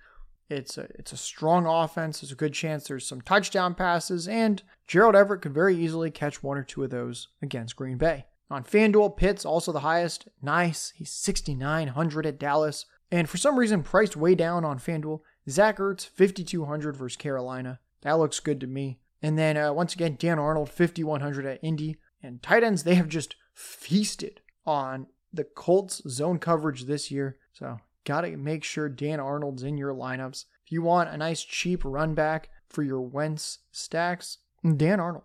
It's 0.49 0.77
a, 0.77 0.89
it's 0.99 1.13
a 1.13 1.17
strong 1.17 1.65
offense. 1.65 2.21
There's 2.21 2.33
a 2.33 2.37
good 2.37 2.55
chance 2.55 2.89
there's 2.89 3.07
some 3.07 3.21
touchdown 3.21 3.77
passes, 3.77 4.27
and 4.27 4.61
Gerald 4.89 5.15
Everett 5.15 5.43
could 5.43 5.55
very 5.55 5.77
easily 5.77 6.11
catch 6.11 6.43
one 6.43 6.59
or 6.59 6.65
two 6.65 6.83
of 6.83 6.91
those 6.91 7.29
against 7.41 7.77
Green 7.77 7.99
Bay. 7.99 8.25
On 8.51 8.65
FanDuel, 8.65 9.17
Pitts 9.17 9.45
also 9.45 9.71
the 9.71 9.81
highest. 9.81 10.27
Nice. 10.43 10.93
He's 10.97 11.13
6,900 11.13 12.27
at 12.27 12.41
Dallas. 12.41 12.87
And 13.13 13.29
for 13.29 13.37
some 13.37 13.57
reason, 13.57 13.85
priced 13.85 14.17
way 14.17 14.35
down 14.35 14.65
on 14.65 14.81
FanDuel. 14.81 15.21
Zach 15.51 15.79
Ertz, 15.79 16.09
5,200 16.09 16.97
versus 16.97 17.17
Carolina. 17.17 17.81
That 18.03 18.19
looks 18.19 18.41
good 18.41 18.61
to 18.61 18.67
me. 18.67 19.01
And 19.23 19.39
then 19.39 19.57
uh, 19.57 19.73
once 19.73 19.95
again, 19.95 20.17
Dan 20.19 20.39
Arnold, 20.39 20.71
5,100 20.71 21.47
at 21.47 21.61
Indy. 21.63 21.97
And 22.23 22.43
tight 22.43 22.63
ends, 22.63 22.83
they 22.83 22.95
have 22.95 23.09
just 23.09 23.37
feasted 23.55 24.41
on 24.67 25.07
the 25.33 25.45
Colts 25.45 26.03
zone 26.09 26.39
coverage 26.39 26.85
this 26.85 27.11
year. 27.11 27.39
So 27.53 27.79
got 28.05 28.23
to 28.23 28.37
make 28.37 28.65
sure 28.65 28.89
Dan 28.89 29.21
Arnold's 29.21 29.63
in 29.63 29.77
your 29.77 29.95
lineups. 29.95 30.45
If 30.65 30.73
you 30.73 30.83
want 30.83 31.11
a 31.11 31.17
nice 31.17 31.43
cheap 31.43 31.83
run 31.85 32.15
back 32.15 32.51
for 32.69 32.83
your 32.83 33.01
Wentz 33.01 33.59
stacks, 33.73 34.39
Dan 34.65 35.01
Arnold. 35.01 35.25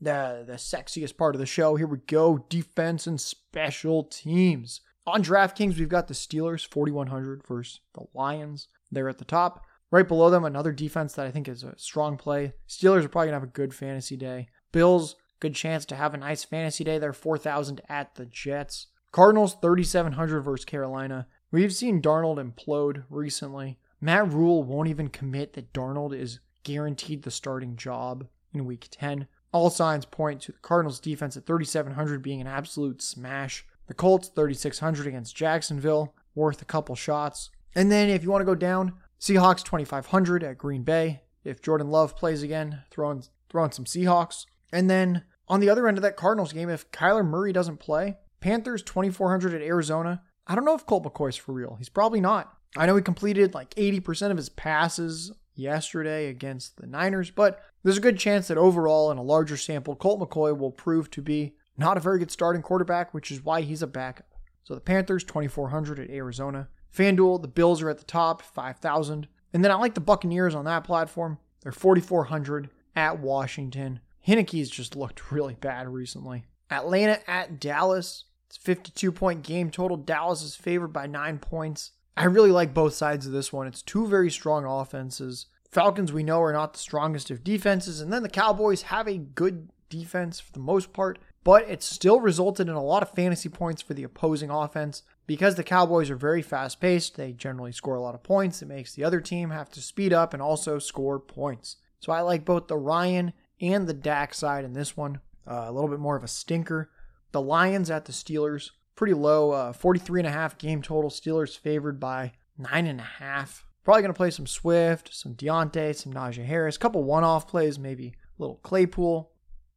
The, 0.00 0.44
the 0.46 0.54
sexiest 0.54 1.18
part 1.18 1.34
of 1.34 1.40
the 1.40 1.46
show. 1.46 1.76
Here 1.76 1.86
we 1.86 1.98
go 1.98 2.46
defense 2.48 3.06
and 3.06 3.20
special 3.20 4.04
teams. 4.04 4.80
On 5.06 5.22
DraftKings, 5.22 5.78
we've 5.78 5.88
got 5.88 6.08
the 6.08 6.14
Steelers, 6.14 6.66
4,100 6.66 7.46
versus 7.46 7.80
the 7.94 8.04
Lions. 8.14 8.68
They're 8.90 9.08
at 9.08 9.18
the 9.18 9.24
top. 9.24 9.64
Right 9.90 10.06
below 10.06 10.30
them, 10.30 10.44
another 10.44 10.72
defense 10.72 11.14
that 11.14 11.26
I 11.26 11.30
think 11.30 11.48
is 11.48 11.64
a 11.64 11.76
strong 11.76 12.16
play. 12.16 12.52
Steelers 12.68 13.04
are 13.04 13.08
probably 13.08 13.28
going 13.28 13.40
to 13.40 13.40
have 13.40 13.42
a 13.42 13.46
good 13.46 13.74
fantasy 13.74 14.16
day. 14.16 14.48
Bills, 14.72 15.16
good 15.40 15.54
chance 15.54 15.84
to 15.86 15.96
have 15.96 16.14
a 16.14 16.18
nice 16.18 16.44
fantasy 16.44 16.84
day. 16.84 16.98
They're 16.98 17.12
4,000 17.12 17.80
at 17.88 18.14
the 18.14 18.26
Jets. 18.26 18.86
Cardinals, 19.10 19.56
3,700 19.60 20.40
versus 20.42 20.64
Carolina. 20.64 21.26
We've 21.50 21.74
seen 21.74 22.00
Darnold 22.00 22.38
implode 22.38 23.02
recently. 23.10 23.78
Matt 24.00 24.32
Rhule 24.32 24.62
won't 24.62 24.88
even 24.88 25.08
commit 25.08 25.54
that 25.54 25.72
Darnold 25.72 26.16
is 26.16 26.38
guaranteed 26.62 27.24
the 27.24 27.30
starting 27.30 27.74
job 27.74 28.28
in 28.54 28.66
week 28.66 28.86
10. 28.92 29.26
All 29.52 29.70
signs 29.70 30.04
point 30.04 30.40
to 30.42 30.52
the 30.52 30.58
Cardinals 30.58 31.00
defense 31.00 31.36
at 31.36 31.46
3,700 31.46 32.22
being 32.22 32.40
an 32.40 32.46
absolute 32.46 33.02
smash. 33.02 33.66
The 33.88 33.94
Colts, 33.94 34.28
3,600 34.28 35.08
against 35.08 35.34
Jacksonville, 35.34 36.14
worth 36.36 36.62
a 36.62 36.66
couple 36.66 36.94
shots. 36.94 37.50
And 37.74 37.90
then 37.90 38.08
if 38.08 38.22
you 38.22 38.30
want 38.30 38.42
to 38.42 38.46
go 38.46 38.54
down, 38.54 38.94
Seahawks 39.20 39.62
2,500 39.62 40.42
at 40.42 40.58
Green 40.58 40.82
Bay. 40.82 41.22
If 41.44 41.62
Jordan 41.62 41.90
Love 41.90 42.16
plays 42.16 42.42
again, 42.42 42.82
throwing 42.90 43.24
throwing 43.50 43.72
some 43.72 43.84
Seahawks. 43.84 44.46
And 44.72 44.88
then 44.88 45.24
on 45.48 45.60
the 45.60 45.68
other 45.68 45.88
end 45.88 45.98
of 45.98 46.02
that 46.02 46.16
Cardinals 46.16 46.52
game, 46.52 46.68
if 46.68 46.90
Kyler 46.92 47.26
Murray 47.26 47.52
doesn't 47.52 47.78
play, 47.78 48.16
Panthers 48.40 48.82
2,400 48.82 49.54
at 49.54 49.62
Arizona. 49.62 50.22
I 50.46 50.54
don't 50.54 50.64
know 50.64 50.74
if 50.74 50.86
Colt 50.86 51.04
McCoy's 51.04 51.36
for 51.36 51.52
real. 51.52 51.76
He's 51.76 51.88
probably 51.88 52.20
not. 52.20 52.56
I 52.76 52.86
know 52.86 52.96
he 52.96 53.02
completed 53.02 53.54
like 53.54 53.74
80% 53.74 54.30
of 54.30 54.36
his 54.36 54.48
passes 54.48 55.32
yesterday 55.54 56.28
against 56.28 56.76
the 56.76 56.86
Niners, 56.86 57.30
but 57.30 57.60
there's 57.82 57.98
a 57.98 58.02
good 58.02 58.18
chance 58.18 58.48
that 58.48 58.58
overall, 58.58 59.10
in 59.10 59.18
a 59.18 59.22
larger 59.22 59.56
sample, 59.56 59.96
Colt 59.96 60.20
McCoy 60.20 60.56
will 60.56 60.70
prove 60.70 61.10
to 61.10 61.22
be 61.22 61.54
not 61.76 61.96
a 61.96 62.00
very 62.00 62.18
good 62.18 62.30
starting 62.30 62.62
quarterback, 62.62 63.12
which 63.12 63.30
is 63.30 63.44
why 63.44 63.62
he's 63.62 63.82
a 63.82 63.86
backup. 63.86 64.26
So 64.64 64.74
the 64.74 64.80
Panthers 64.80 65.24
2,400 65.24 65.98
at 65.98 66.10
Arizona. 66.10 66.68
FanDuel, 66.94 67.42
the 67.42 67.48
Bills 67.48 67.82
are 67.82 67.90
at 67.90 67.98
the 67.98 68.04
top, 68.04 68.42
5,000. 68.42 69.28
And 69.52 69.64
then 69.64 69.70
I 69.70 69.74
like 69.74 69.94
the 69.94 70.00
Buccaneers 70.00 70.54
on 70.54 70.64
that 70.64 70.84
platform. 70.84 71.38
They're 71.62 71.72
4,400 71.72 72.70
at 72.96 73.18
Washington. 73.20 74.00
Heinicke's 74.26 74.70
just 74.70 74.96
looked 74.96 75.30
really 75.32 75.54
bad 75.54 75.88
recently. 75.88 76.44
Atlanta 76.70 77.20
at 77.28 77.60
Dallas. 77.60 78.24
It's 78.48 78.56
52 78.56 79.12
point 79.12 79.42
game 79.42 79.70
total. 79.70 79.96
Dallas 79.96 80.42
is 80.42 80.56
favored 80.56 80.92
by 80.92 81.06
nine 81.06 81.38
points. 81.38 81.92
I 82.16 82.24
really 82.24 82.50
like 82.50 82.74
both 82.74 82.94
sides 82.94 83.26
of 83.26 83.32
this 83.32 83.52
one. 83.52 83.66
It's 83.66 83.82
two 83.82 84.06
very 84.06 84.30
strong 84.30 84.64
offenses. 84.64 85.46
Falcons, 85.70 86.12
we 86.12 86.24
know, 86.24 86.42
are 86.42 86.52
not 86.52 86.72
the 86.72 86.80
strongest 86.80 87.30
of 87.30 87.44
defenses. 87.44 88.00
And 88.00 88.12
then 88.12 88.22
the 88.24 88.28
Cowboys 88.28 88.82
have 88.82 89.06
a 89.06 89.18
good 89.18 89.70
defense 89.88 90.40
for 90.40 90.52
the 90.52 90.58
most 90.58 90.92
part, 90.92 91.18
but 91.44 91.68
it 91.68 91.82
still 91.82 92.20
resulted 92.20 92.68
in 92.68 92.74
a 92.74 92.82
lot 92.82 93.02
of 93.02 93.12
fantasy 93.12 93.48
points 93.48 93.80
for 93.80 93.94
the 93.94 94.02
opposing 94.02 94.50
offense. 94.50 95.02
Because 95.30 95.54
the 95.54 95.62
Cowboys 95.62 96.10
are 96.10 96.16
very 96.16 96.42
fast 96.42 96.80
paced, 96.80 97.14
they 97.14 97.30
generally 97.30 97.70
score 97.70 97.94
a 97.94 98.00
lot 98.00 98.16
of 98.16 98.22
points. 98.24 98.62
It 98.62 98.66
makes 98.66 98.92
the 98.92 99.04
other 99.04 99.20
team 99.20 99.50
have 99.50 99.70
to 99.70 99.80
speed 99.80 100.12
up 100.12 100.34
and 100.34 100.42
also 100.42 100.80
score 100.80 101.20
points. 101.20 101.76
So 102.00 102.10
I 102.10 102.22
like 102.22 102.44
both 102.44 102.66
the 102.66 102.76
Ryan 102.76 103.32
and 103.60 103.86
the 103.86 103.94
Dak 103.94 104.34
side 104.34 104.64
in 104.64 104.72
this 104.72 104.96
one. 104.96 105.20
Uh, 105.48 105.66
a 105.68 105.70
little 105.70 105.88
bit 105.88 106.00
more 106.00 106.16
of 106.16 106.24
a 106.24 106.26
stinker. 106.26 106.90
The 107.30 107.40
Lions 107.40 107.92
at 107.92 108.06
the 108.06 108.12
Steelers, 108.12 108.70
pretty 108.96 109.14
low, 109.14 109.52
uh, 109.52 109.72
43 109.72 110.22
and 110.22 110.26
a 110.26 110.32
half 110.32 110.58
game 110.58 110.82
total. 110.82 111.10
Steelers 111.10 111.56
favored 111.56 112.00
by 112.00 112.32
nine 112.58 112.88
and 112.88 112.98
a 112.98 113.04
half. 113.04 113.64
Probably 113.84 114.02
going 114.02 114.12
to 114.12 114.16
play 114.16 114.32
some 114.32 114.48
Swift, 114.48 115.14
some 115.14 115.36
Diontae, 115.36 115.94
some 115.94 116.12
Najee 116.12 116.44
Harris, 116.44 116.74
a 116.74 116.80
couple 116.80 117.04
one-off 117.04 117.46
plays, 117.46 117.78
maybe 117.78 118.16
a 118.36 118.42
little 118.42 118.58
Claypool, 118.64 119.30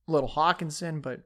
a 0.07 0.11
little 0.11 0.29
Hockenson, 0.29 0.99
but 0.99 1.19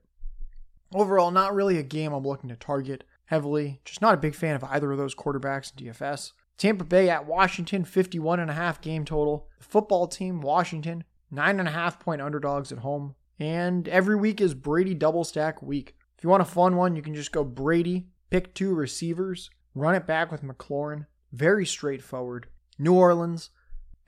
overall, 0.94 1.32
not 1.32 1.56
really 1.56 1.78
a 1.78 1.84
game 1.84 2.12
I'm 2.12 2.28
looking 2.28 2.50
to 2.50 2.58
target 2.58 3.06
heavily. 3.28 3.80
Just 3.86 4.02
not 4.02 4.14
a 4.14 4.18
big 4.18 4.36
fan 4.36 4.56
of 4.56 4.64
either 4.66 4.92
of 4.92 4.98
those 4.98 5.16
quarterbacks 5.16 5.72
in 5.72 5.88
DFS. 5.88 6.34
Tampa 6.58 6.84
Bay 6.84 7.10
at 7.10 7.28
Washington, 7.28 7.86
51 7.86 8.40
and 8.40 8.50
a 8.50 8.56
half 8.56 8.82
game 8.82 9.06
total. 9.06 9.48
The 9.60 9.66
football 9.66 10.08
team, 10.08 10.42
Washington, 10.42 11.04
nine 11.30 11.60
and 11.60 11.68
a 11.68 11.72
half 11.72 12.00
point 12.00 12.22
underdogs 12.22 12.72
at 12.72 12.80
home. 12.80 13.16
And 13.40 13.88
every 13.88 14.16
week 14.16 14.42
is 14.42 14.56
Brady 14.56 14.96
double 14.96 15.24
stack 15.24 15.62
week. 15.62 15.96
If 16.18 16.24
you 16.24 16.30
want 16.30 16.42
a 16.42 16.46
fun 16.46 16.76
one, 16.76 16.96
you 16.96 17.04
can 17.04 17.14
just 17.14 17.32
go 17.32 17.44
Brady, 17.44 18.08
pick 18.32 18.56
two 18.56 18.74
receivers, 18.74 19.52
run 19.76 19.94
it 19.94 20.08
back 20.08 20.32
with 20.32 20.42
McLaurin. 20.42 21.06
Very 21.32 21.66
straightforward. 21.66 22.48
New 22.80 22.96
Orleans 22.96 23.52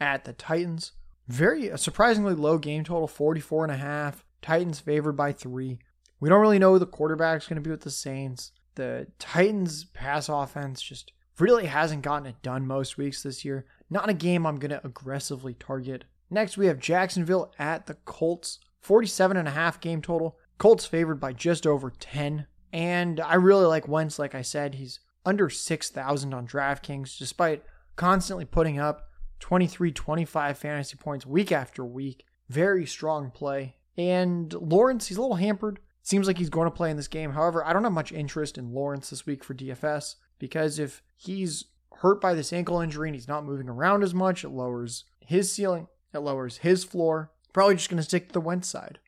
at 0.01 0.25
the 0.25 0.33
Titans. 0.33 0.93
Very 1.27 1.67
a 1.67 1.77
surprisingly 1.77 2.33
low 2.33 2.57
game 2.57 2.83
total, 2.83 3.07
44 3.07 3.65
and 3.65 3.73
a 3.73 3.77
half. 3.77 4.25
Titans 4.41 4.79
favored 4.79 5.13
by 5.13 5.31
three. 5.31 5.77
We 6.19 6.29
don't 6.29 6.41
really 6.41 6.57
know 6.57 6.73
who 6.73 6.79
the 6.79 6.87
quarterback's 6.87 7.47
going 7.47 7.61
to 7.61 7.61
be 7.61 7.69
with 7.69 7.81
the 7.81 7.91
Saints 7.91 8.51
the 8.79 9.07
Titans 9.19 9.83
pass 9.83 10.29
offense 10.29 10.81
just 10.81 11.11
really 11.37 11.65
hasn't 11.65 12.01
gotten 12.01 12.27
it 12.27 12.41
done 12.41 12.65
most 12.65 12.97
weeks 12.97 13.21
this 13.21 13.43
year. 13.43 13.65
Not 13.89 14.09
a 14.09 14.13
game 14.13 14.45
I'm 14.45 14.55
going 14.55 14.71
to 14.71 14.85
aggressively 14.85 15.53
target. 15.53 16.05
Next, 16.29 16.57
we 16.57 16.67
have 16.67 16.79
Jacksonville 16.79 17.53
at 17.59 17.87
the 17.87 17.95
Colts. 18.05 18.59
47 18.79 19.35
and 19.35 19.49
a 19.49 19.51
half 19.51 19.81
game 19.81 20.01
total. 20.01 20.37
Colts 20.57 20.85
favored 20.85 21.19
by 21.19 21.33
just 21.33 21.67
over 21.67 21.91
10. 21.91 22.47
And 22.71 23.19
I 23.19 23.33
really 23.33 23.65
like 23.65 23.89
Wentz, 23.89 24.17
like 24.17 24.33
I 24.33 24.43
said. 24.43 24.75
He's 24.75 25.01
under 25.25 25.49
6,000 25.49 26.33
on 26.33 26.47
DraftKings, 26.47 27.17
despite 27.17 27.65
constantly 27.97 28.45
putting 28.45 28.79
up 28.79 29.09
23, 29.41 29.91
25 29.91 30.57
fantasy 30.57 30.95
points 30.95 31.25
week 31.25 31.51
after 31.51 31.83
week. 31.83 32.23
Very 32.47 32.85
strong 32.85 33.29
play. 33.29 33.75
And 33.97 34.53
Lawrence, 34.53 35.07
he's 35.07 35.17
a 35.17 35.21
little 35.21 35.35
hampered 35.35 35.79
Seems 36.01 36.27
like 36.27 36.37
he's 36.37 36.49
going 36.49 36.65
to 36.65 36.75
play 36.75 36.89
in 36.89 36.97
this 36.97 37.07
game. 37.07 37.31
However, 37.31 37.63
I 37.65 37.73
don't 37.73 37.83
have 37.83 37.93
much 37.93 38.11
interest 38.11 38.57
in 38.57 38.73
Lawrence 38.73 39.09
this 39.09 39.25
week 39.25 39.43
for 39.43 39.53
DFS 39.53 40.15
because 40.39 40.79
if 40.79 41.01
he's 41.15 41.65
hurt 41.97 42.21
by 42.21 42.33
this 42.33 42.53
ankle 42.53 42.79
injury 42.79 43.09
and 43.09 43.15
he's 43.15 43.27
not 43.27 43.45
moving 43.45 43.69
around 43.69 44.03
as 44.03 44.13
much, 44.13 44.43
it 44.43 44.49
lowers 44.49 45.03
his 45.19 45.51
ceiling, 45.51 45.87
it 46.13 46.19
lowers 46.19 46.57
his 46.57 46.83
floor. 46.83 47.31
Probably 47.53 47.75
just 47.75 47.89
going 47.89 47.97
to 47.97 48.03
stick 48.03 48.27
to 48.27 48.33
the 48.33 48.41
Wentz 48.41 48.67
side. 48.67 48.99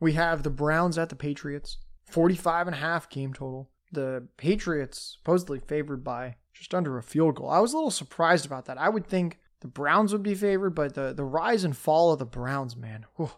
We 0.00 0.12
have 0.14 0.42
the 0.42 0.50
Browns 0.50 0.98
at 0.98 1.08
the 1.08 1.16
Patriots, 1.16 1.78
45 2.06 2.68
and 2.68 2.76
a 2.76 2.80
half 2.80 3.08
game 3.08 3.32
total. 3.32 3.70
The 3.92 4.28
Patriots 4.36 5.16
supposedly 5.18 5.58
favored 5.58 6.04
by 6.04 6.36
just 6.52 6.74
under 6.74 6.98
a 6.98 7.02
field 7.02 7.36
goal. 7.36 7.50
I 7.50 7.60
was 7.60 7.72
a 7.72 7.76
little 7.76 7.90
surprised 7.90 8.46
about 8.46 8.66
that. 8.66 8.78
I 8.78 8.88
would 8.88 9.06
think 9.06 9.38
the 9.60 9.68
Browns 9.68 10.12
would 10.12 10.22
be 10.22 10.34
favored, 10.34 10.74
but 10.74 10.94
the, 10.94 11.12
the 11.12 11.24
rise 11.24 11.64
and 11.64 11.76
fall 11.76 12.12
of 12.12 12.18
the 12.18 12.24
Browns, 12.24 12.76
man. 12.76 13.06
Whew, 13.16 13.30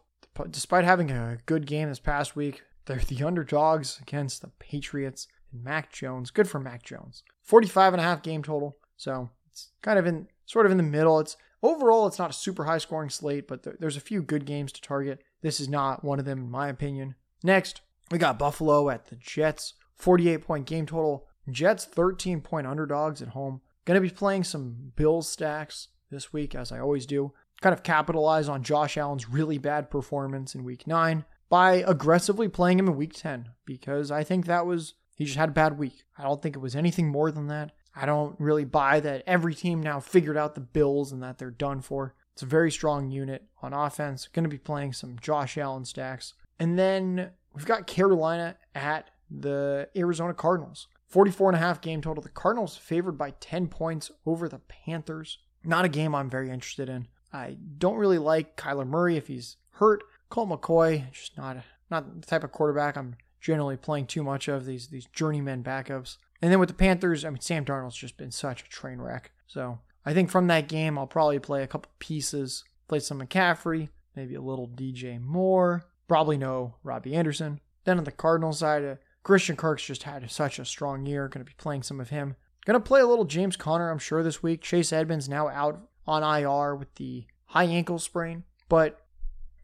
despite 0.51 0.85
having 0.85 1.11
a 1.11 1.39
good 1.47 1.67
game 1.67 1.89
this 1.89 1.99
past 1.99 2.37
week, 2.37 2.63
they're 2.87 2.99
the 2.99 3.23
underdogs 3.25 3.99
against 4.01 4.43
the 4.43 4.49
Patriots 4.59 5.29
and 5.53 5.63
Mac 5.63 5.93
Jones. 5.93 6.31
Good 6.31 6.49
for 6.49 6.59
Mac 6.59 6.83
Jones. 6.83 7.23
45 7.43 7.95
and 7.95 8.01
a 8.01 8.05
half 8.05 8.23
game 8.23 8.43
total. 8.43 8.77
So 8.97 9.31
it's 9.51 9.71
kind 9.83 9.99
of 9.99 10.07
in 10.07 10.29
sort 10.47 10.67
of 10.67 10.73
in 10.73 10.79
the 10.79 10.83
middle. 10.83 11.21
It's 11.21 11.37
overall 11.63 12.07
it's 12.07 12.19
not 12.19 12.31
a 12.31 12.35
super 12.35 12.65
high 12.65 12.79
scoring 12.79 13.11
slate, 13.11 13.47
but 13.47 13.67
there's 13.81 13.97
a 13.97 14.01
few 14.01 14.23
good 14.23 14.45
games 14.45 14.73
to 14.73 14.81
target. 14.81 15.23
This 15.43 15.61
is 15.61 15.69
not 15.69 16.05
one 16.05 16.19
of 16.19 16.25
them 16.25 16.39
in 16.39 16.51
my 16.51 16.69
opinion. 16.69 17.15
Next, 17.43 17.81
we 18.11 18.19
got 18.19 18.39
Buffalo 18.39 18.91
at 18.91 19.07
the 19.07 19.17
Jets. 19.17 19.75
48 19.97 20.39
point 20.39 20.67
game 20.67 20.87
total. 20.87 21.27
Jets 21.51 21.85
13 21.85 22.41
point 22.41 22.67
underdogs 22.67 23.23
at 23.23 23.29
home. 23.29 23.61
Going 23.85 24.01
to 24.01 24.09
be 24.09 24.15
playing 24.15 24.45
some 24.45 24.93
Bills 24.95 25.29
stacks 25.29 25.89
this 26.11 26.33
week, 26.33 26.55
as 26.55 26.71
I 26.71 26.79
always 26.79 27.07
do. 27.07 27.33
Kind 27.61 27.73
of 27.73 27.83
capitalize 27.83 28.49
on 28.49 28.63
Josh 28.63 28.97
Allen's 28.97 29.29
really 29.29 29.59
bad 29.59 29.91
performance 29.91 30.55
in 30.55 30.65
week 30.65 30.87
nine 30.87 31.25
by 31.53 31.85
aggressively 31.87 32.49
playing 32.49 32.79
him 32.79 32.89
in 32.89 32.97
week 32.97 33.13
10 33.13 33.51
because 33.67 34.11
I 34.11 34.25
think 34.25 34.47
that 34.47 34.65
was 34.65 34.95
He 35.15 35.27
just 35.27 35.37
had 35.37 35.51
a 35.51 35.53
bad 35.53 35.79
week. 35.79 36.05
I 36.17 36.23
don't 36.23 36.41
think 36.41 36.57
it 36.57 36.61
was 36.61 36.75
anything 36.75 37.09
more 37.09 37.31
than 37.31 37.49
that. 37.49 37.73
I 37.95 38.07
don't 38.07 38.41
really 38.41 38.65
buy 38.65 39.01
that 39.01 39.23
every 39.27 39.55
team 39.55 39.83
now 39.83 40.01
figured 40.01 40.39
out 40.39 40.55
the 40.55 40.63
Bills 40.63 41.13
and 41.13 41.23
that 41.23 41.37
they're 41.37 41.51
done 41.51 41.83
for. 41.83 42.15
It's 42.33 42.41
a 42.41 42.47
very 42.47 42.71
strong 42.71 43.11
unit 43.11 43.45
on 43.61 43.75
offense. 43.75 44.29
Going 44.33 44.45
to 44.45 44.49
be 44.49 44.57
playing 44.57 44.95
some 44.95 45.19
Josh 45.21 45.59
Allen 45.59 45.85
stacks. 45.85 46.33
And 46.59 46.79
then 46.79 47.33
we've 47.55 47.67
got 47.67 47.87
Carolina 47.87 48.57
at 48.75 49.11
the 49.31 49.91
Arizona 49.95 50.33
Cardinals. 50.33 50.89
44 51.09 51.51
and 51.51 51.57
a 51.57 51.61
half 51.61 51.83
game 51.83 52.01
total. 52.01 52.23
The 52.23 52.31
Cardinals 52.31 52.79
favored 52.79 53.19
by 53.19 53.35
10 53.41 53.69
points 53.69 54.11
over 54.25 54.49
the 54.49 54.61
Panthers. 54.61 55.37
Not 55.63 55.85
a 55.85 55.91
game 55.91 56.15
I'm 56.15 56.31
very 56.31 56.49
interested 56.49 56.89
in. 56.89 57.09
I 57.31 57.59
don't 57.77 57.99
really 57.99 58.17
like 58.17 58.57
Kyler 58.57 58.87
Murray 58.87 59.19
if 59.19 59.27
he's 59.27 59.59
hurt. 59.73 60.03
Colt 60.33 60.49
McCoy, 60.49 61.13
just 61.13 61.37
not 61.37 61.59
not 61.91 62.23
the 62.23 62.27
type 62.27 62.43
of 62.43 62.53
quarterback 62.53 62.97
I'm 62.97 63.17
generally 63.39 63.77
playing 63.77 64.07
too 64.07 64.23
much 64.23 64.49
of 64.49 64.65
these 64.65 64.89
these 64.89 65.07
journeyman 65.13 65.63
backups. 65.63 66.17
And 66.41 66.51
then 66.51 66.59
with 66.59 66.71
the 66.71 66.75
Panthers, 66.75 67.25
I 67.25 67.29
mean 67.29 67.41
Sam 67.41 67.67
Darnold's 67.67 67.97
just 67.97 68.17
been 68.17 68.31
such 68.31 68.63
a 68.63 68.69
train 68.69 68.99
wreck. 68.99 69.31
So 69.47 69.81
I 70.07 70.15
think 70.15 70.31
from 70.31 70.47
that 70.47 70.69
game 70.69 70.99
I'll 70.99 71.07
probably 71.07 71.39
play 71.39 71.63
a 71.63 71.67
couple 71.67 71.93
pieces, 71.99 72.65
play 72.89 72.99
some 72.99 73.21
McCaffrey, 73.21 73.91
maybe 74.17 74.35
a 74.35 74.41
little 74.41 74.69
DJ 74.69 75.21
Moore, 75.21 75.85
probably 76.09 76.39
no 76.39 76.77
Robbie 76.83 77.15
Anderson. 77.15 77.61
Then 77.85 77.99
on 77.99 78.05
the 78.05 78.11
Cardinal 78.11 78.55
side, 78.55 78.85
uh, 78.85 78.95
Christian 79.23 79.55
Kirk's 79.55 79.85
just 79.85 80.05
had 80.05 80.29
such 80.31 80.59
a 80.59 80.65
strong 80.65 81.05
year. 81.05 81.29
Going 81.29 81.45
to 81.45 81.51
be 81.51 81.57
playing 81.59 81.83
some 81.83 82.01
of 82.01 82.09
him. 82.09 82.37
Going 82.65 82.81
to 82.81 82.89
play 82.89 83.03
a 83.03 83.07
little 83.07 83.25
James 83.27 83.57
Conner, 83.57 83.91
I'm 83.91 83.99
sure, 83.99 84.23
this 84.23 84.43
week. 84.43 84.63
Chase 84.63 84.95
Edmonds 84.95 85.29
now 85.29 85.49
out 85.49 85.89
on 86.07 86.23
IR 86.23 86.75
with 86.75 86.95
the 86.95 87.27
high 87.47 87.65
ankle 87.65 87.99
sprain. 87.99 88.45
But 88.69 89.02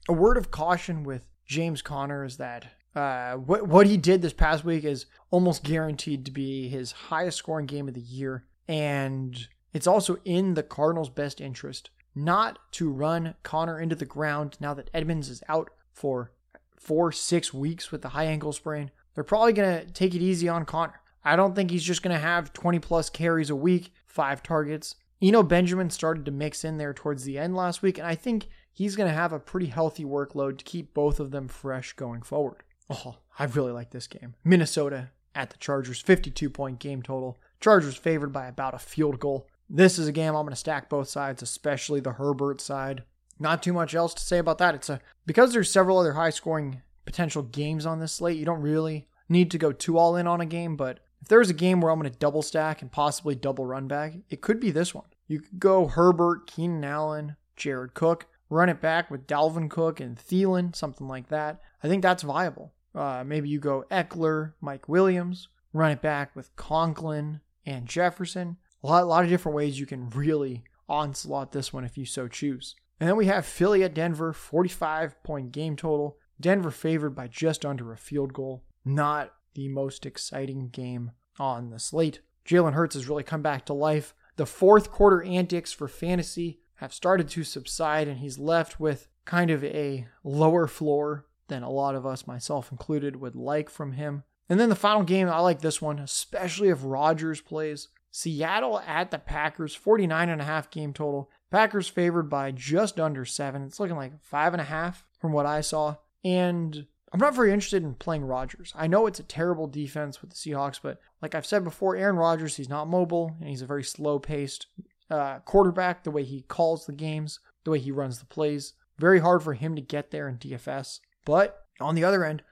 a 0.09 0.13
word 0.13 0.37
of 0.37 0.51
caution 0.51 1.05
with 1.05 1.23
James 1.47 1.83
Conner 1.83 2.25
is 2.25 2.39
that 2.39 2.67
uh, 2.97 3.35
what 3.35 3.69
what 3.69 3.87
he 3.87 3.97
did 3.97 4.23
this 4.23 4.33
past 4.33 4.65
week 4.65 4.85
is 4.85 5.07
almost 5.31 5.63
guaranteed 5.63 6.25
to 6.25 6.31
be 6.31 6.69
his 6.69 6.93
highest 6.93 7.39
scoring 7.39 7.67
game 7.67 7.87
of 7.87 7.95
the 7.95 8.01
year, 8.01 8.45
and 8.67 9.49
it's 9.73 9.87
also 9.87 10.19
in 10.25 10.55
the 10.55 10.63
Cardinals' 10.63 11.11
best 11.11 11.41
interest 11.41 11.91
not 12.15 12.59
to 12.73 12.91
run 12.91 13.35
Conner 13.43 13.79
into 13.79 13.95
the 13.95 14.05
ground 14.05 14.57
now 14.59 14.75
that 14.75 14.91
Edmonds 14.93 15.29
is 15.29 15.43
out 15.49 15.71
for 15.93 16.33
four 16.77 17.13
six 17.13 17.55
weeks 17.55 17.93
with 17.93 18.03
the 18.03 18.09
high 18.11 18.25
ankle 18.25 18.53
sprain. 18.53 18.91
They're 19.15 19.25
probably 19.25 19.53
gonna 19.53 19.85
take 19.85 20.15
it 20.15 20.23
easy 20.23 20.49
on 20.49 20.65
Conner. 20.65 21.01
I 21.25 21.37
don't 21.37 21.55
think 21.55 21.71
he's 21.71 21.85
just 21.85 22.03
gonna 22.03 22.19
have 22.19 22.53
20 22.53 22.79
plus 22.79 23.11
carries 23.11 23.51
a 23.51 23.57
week, 23.57 23.93
five 24.07 24.43
targets. 24.43 24.97
Eno 25.21 25.43
Benjamin 25.43 25.91
started 25.91 26.25
to 26.25 26.31
mix 26.31 26.65
in 26.65 26.79
there 26.79 26.95
towards 26.95 27.25
the 27.25 27.39
end 27.39 27.57
last 27.57 27.83
week, 27.83 27.99
and 27.99 28.07
I 28.07 28.15
think 28.15 28.49
he's 28.79 28.95
going 28.95 29.09
to 29.09 29.15
have 29.15 29.33
a 29.33 29.41
pretty 29.41 29.67
healthy 29.67 30.05
workload 30.05 30.59
to 30.59 30.65
keep 30.65 30.95
both 30.95 31.19
of 31.19 31.33
them 31.33 31.49
fresh 31.49 31.95
going 31.95 32.23
forward. 32.23 32.63
Oh, 32.89 33.17
I 33.37 33.45
really 33.47 33.73
like 33.73 33.91
this 33.91 34.07
game. 34.07 34.37
Minnesota 34.45 35.11
at 35.35 35.51
the 35.51 35.59
Chargers, 35.59 36.01
52 36.01 36.49
point 36.49 36.79
game 36.79 37.03
total. 37.03 37.37
Chargers 37.61 37.97
favored 37.97 38.33
by 38.33 38.47
about 38.47 38.75
a 38.75 38.79
field 38.79 39.19
goal. 39.19 39.49
This 39.69 39.99
is 39.99 40.07
a 40.07 40.13
game 40.13 40.37
I'm 40.37 40.45
going 40.45 40.51
to 40.51 40.57
stack 40.57 40.89
both 40.89 41.09
sides, 41.09 41.43
especially 41.43 41.99
the 41.99 42.13
Herbert 42.13 42.61
side. 42.61 43.03
Not 43.41 43.65
too 43.65 43.73
much 43.73 43.97
else 43.97 44.15
to 44.15 44.23
say 44.23 44.39
about 44.39 44.59
that. 44.59 44.77
It's 44.77 44.89
a 44.89 45.01
because 45.27 45.53
there's 45.53 45.71
several 45.71 45.99
other 45.99 46.13
high 46.13 46.31
scoring 46.31 46.83
potential 47.05 47.43
games 47.43 47.85
on 47.85 47.99
this 47.99 48.13
slate, 48.13 48.39
you 48.39 48.45
don't 48.45 48.63
really 48.63 49.09
need 49.29 49.51
to 49.51 49.59
go 49.59 49.73
too 49.73 49.99
all 49.99 50.15
in 50.15 50.27
on 50.29 50.41
a 50.41 50.47
game, 50.47 50.77
but 50.77 51.01
if 51.21 51.29
there's 51.29 51.51
a 51.51 51.55
game 51.55 51.81
where 51.81 51.91
I'm 51.91 51.99
going 51.99 52.11
to 52.11 52.19
double 52.19 52.43
stack 52.43 52.81
and 52.81 52.93
possibly 52.93 53.35
double 53.35 53.67
run 53.67 53.89
back, 53.89 54.15
it 54.31 54.41
could 54.41 54.61
be 54.61 54.71
this 54.71 54.95
one. 54.95 55.07
You 55.27 55.41
could 55.41 55.59
go 55.59 55.89
Herbert, 55.89 56.47
Keenan 56.47 56.85
Allen, 56.85 57.37
Jared 57.57 57.95
Cook, 57.95 58.27
run 58.51 58.69
it 58.69 58.81
back 58.81 59.11
with 59.11 59.27
Dalvin 59.27 59.71
Cook 59.71 60.01
and 60.01 60.17
Thielen, 60.17 60.75
something 60.75 61.07
like 61.07 61.29
that. 61.29 61.61
I 61.83 61.89
think 61.89 62.03
that's 62.03 62.23
viable. 62.23 62.73
Uh, 62.95 63.23
maybe 63.25 63.49
you 63.49 63.59
go 63.59 63.85
Ekeler, 63.91 64.53
Mike 64.61 64.89
Williams, 64.89 65.49
run 65.73 65.93
it 65.93 66.03
back 66.03 66.35
with 66.35 66.55
Conklin 66.57 67.41
and 67.67 67.87
Jefferson. 67.87 68.57
A 68.83 68.87
lot, 68.87 69.03
a 69.03 69.07
lot 69.07 69.25
of 69.25 69.31
different 69.31 69.57
ways 69.57 69.79
you 69.79 69.87
can 69.87 70.11
really 70.11 70.65
onslaught 70.89 71.53
this 71.53 71.73
one 71.73 71.85
if 71.85 71.99
you 71.99 72.05
so 72.05 72.29
choose. 72.29 72.75
And 73.01 73.09
then 73.09 73.17
we 73.17 73.27
have 73.27 73.47
Philly 73.47 73.85
at 73.85 73.95
Denver, 73.95 74.33
45 74.33 75.23
point 75.23 75.53
game 75.53 75.77
total. 75.77 76.19
Denver 76.41 76.71
favored 76.71 77.15
by 77.15 77.29
just 77.29 77.65
under 77.65 77.93
a 77.93 77.97
field 77.97 78.33
goal. 78.33 78.65
Not 78.85 79.33
the 79.55 79.69
most 79.69 80.07
exciting 80.07 80.69
game 80.69 81.13
on 81.39 81.71
the 81.71 81.79
slate. 81.79 82.21
Jalen 82.47 82.73
Hurts 82.73 82.95
has 82.95 83.09
really 83.09 83.23
come 83.23 83.43
back 83.43 83.67
to 83.67 83.75
life. 83.75 84.15
The 84.37 84.47
fourth 84.47 84.91
quarter 84.91 85.23
antics 85.23 85.73
for 85.73 85.89
fantasy 85.89 86.61
have 86.79 86.95
started 86.95 87.29
to 87.29 87.45
subside, 87.45 88.09
and 88.09 88.19
he's 88.19 88.39
left 88.39 88.81
with 88.81 89.09
kind 89.25 89.51
of 89.51 89.65
a 89.65 90.07
lower 90.23 90.67
floor 90.67 91.27
than 91.49 91.63
a 91.63 91.71
lot 91.71 91.95
of 91.95 92.07
us, 92.07 92.27
myself 92.27 92.71
included, 92.71 93.17
would 93.17 93.35
like 93.35 93.69
from 93.69 93.93
him. 93.93 94.23
And 94.49 94.59
then 94.59 94.69
the 94.69 94.77
final 94.77 95.03
game, 95.03 95.29
I 95.29 95.41
like 95.41 95.61
this 95.61 95.83
one, 95.83 95.99
especially 95.99 96.69
if 96.69 96.79
Rodgers 96.83 97.41
plays. 97.41 97.89
Seattle 98.11 98.81
at 98.81 99.11
the 99.11 99.19
Packers, 99.19 99.75
49 99.75 100.29
and 100.29 100.41
a 100.41 100.45
half 100.45 100.71
game 100.71 100.93
total. 100.93 101.31
Packers 101.51 101.89
favored 101.89 102.31
by 102.31 102.53
just 102.53 102.99
under 102.99 103.25
seven. 103.25 103.65
It's 103.65 103.81
looking 103.81 103.97
like 103.97 104.23
five 104.23 104.55
and 104.55 104.61
a 104.61 104.65
half 104.65 105.05
from 105.21 105.33
what 105.33 105.47
I 105.47 105.61
saw. 105.61 105.97
And 106.25 106.87
I'm 107.13 107.21
not 107.21 107.35
very 107.35 107.53
interested 107.53 107.83
in 107.83 107.95
playing 107.95 108.25
Rodgers. 108.25 108.73
I 108.77 108.87
know 108.87 109.07
it's 109.07 109.21
a 109.21 109.25
terrible 109.25 109.67
defense 109.67 110.21
with 110.21 110.31
the 110.31 110.37
Seahawks, 110.37 110.79
but 110.83 111.01
like 111.21 111.35
I've 111.35 111.47
said 111.47 111.65
before, 111.65 111.97
Aaron 111.97 112.17
Rodgers, 112.17 112.57
he's 112.57 112.69
not 112.69 112.89
mobile 112.89 113.37
and 113.41 113.49
he's 113.49 113.63
a 113.63 113.67
very 113.67 113.85
slow 113.85 114.19
paced 114.19 114.67
uh, 115.11 115.41
quarterback. 115.41 116.05
The 116.05 116.11
way 116.11 116.25
he 116.25 116.43
calls 116.43 116.87
the 116.87 116.93
games, 116.93 117.41
the 117.65 117.71
way 117.73 117.79
he 117.79 117.91
runs 117.91 118.19
the 118.19 118.27
plays, 118.27 118.75
very 118.99 119.21
hard 119.21 119.43
for 119.43 119.55
him 119.55 119.77
to 119.77 119.83
get 119.83 120.11
there 120.11 120.29
in 120.29 120.39
DFS. 120.39 121.01
But 121.25 121.65
on 121.81 121.95
the 121.95 122.05
other 122.05 122.25
end, 122.25 122.43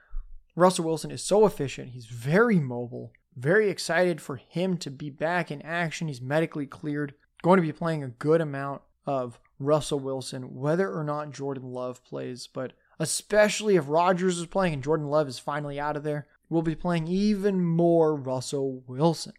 Russell 0.55 0.85
Wilson 0.85 1.11
is 1.11 1.23
so 1.23 1.45
efficient. 1.45 1.89
He's 1.89 2.05
very 2.07 2.59
mobile. 2.59 3.11
Very 3.35 3.69
excited 3.69 4.19
for 4.19 4.37
him 4.37 4.77
to 4.77 4.89
be 4.89 5.09
back 5.11 5.51
in 5.51 5.61
action. 5.61 6.07
He's 6.07 6.21
medically 6.21 6.65
cleared. 6.65 7.13
Going 7.43 7.57
to 7.57 7.61
be 7.65 7.71
playing 7.71 8.03
a 8.03 8.07
good 8.09 8.41
amount 8.41 8.81
of 9.05 9.39
Russell 9.59 9.99
Wilson, 9.99 10.55
whether 10.55 10.91
or 10.91 11.03
not 11.03 11.31
Jordan 11.31 11.71
Love 11.71 12.03
plays. 12.03 12.47
But 12.51 12.73
especially 12.99 13.75
if 13.75 13.87
Rodgers 13.87 14.39
is 14.39 14.47
playing 14.47 14.73
and 14.73 14.83
Jordan 14.83 15.07
Love 15.07 15.27
is 15.27 15.37
finally 15.37 15.79
out 15.79 15.95
of 15.95 16.03
there. 16.03 16.27
We'll 16.49 16.63
be 16.63 16.75
playing 16.75 17.07
even 17.07 17.63
more 17.63 18.15
Russell 18.15 18.83
Wilson. 18.87 19.33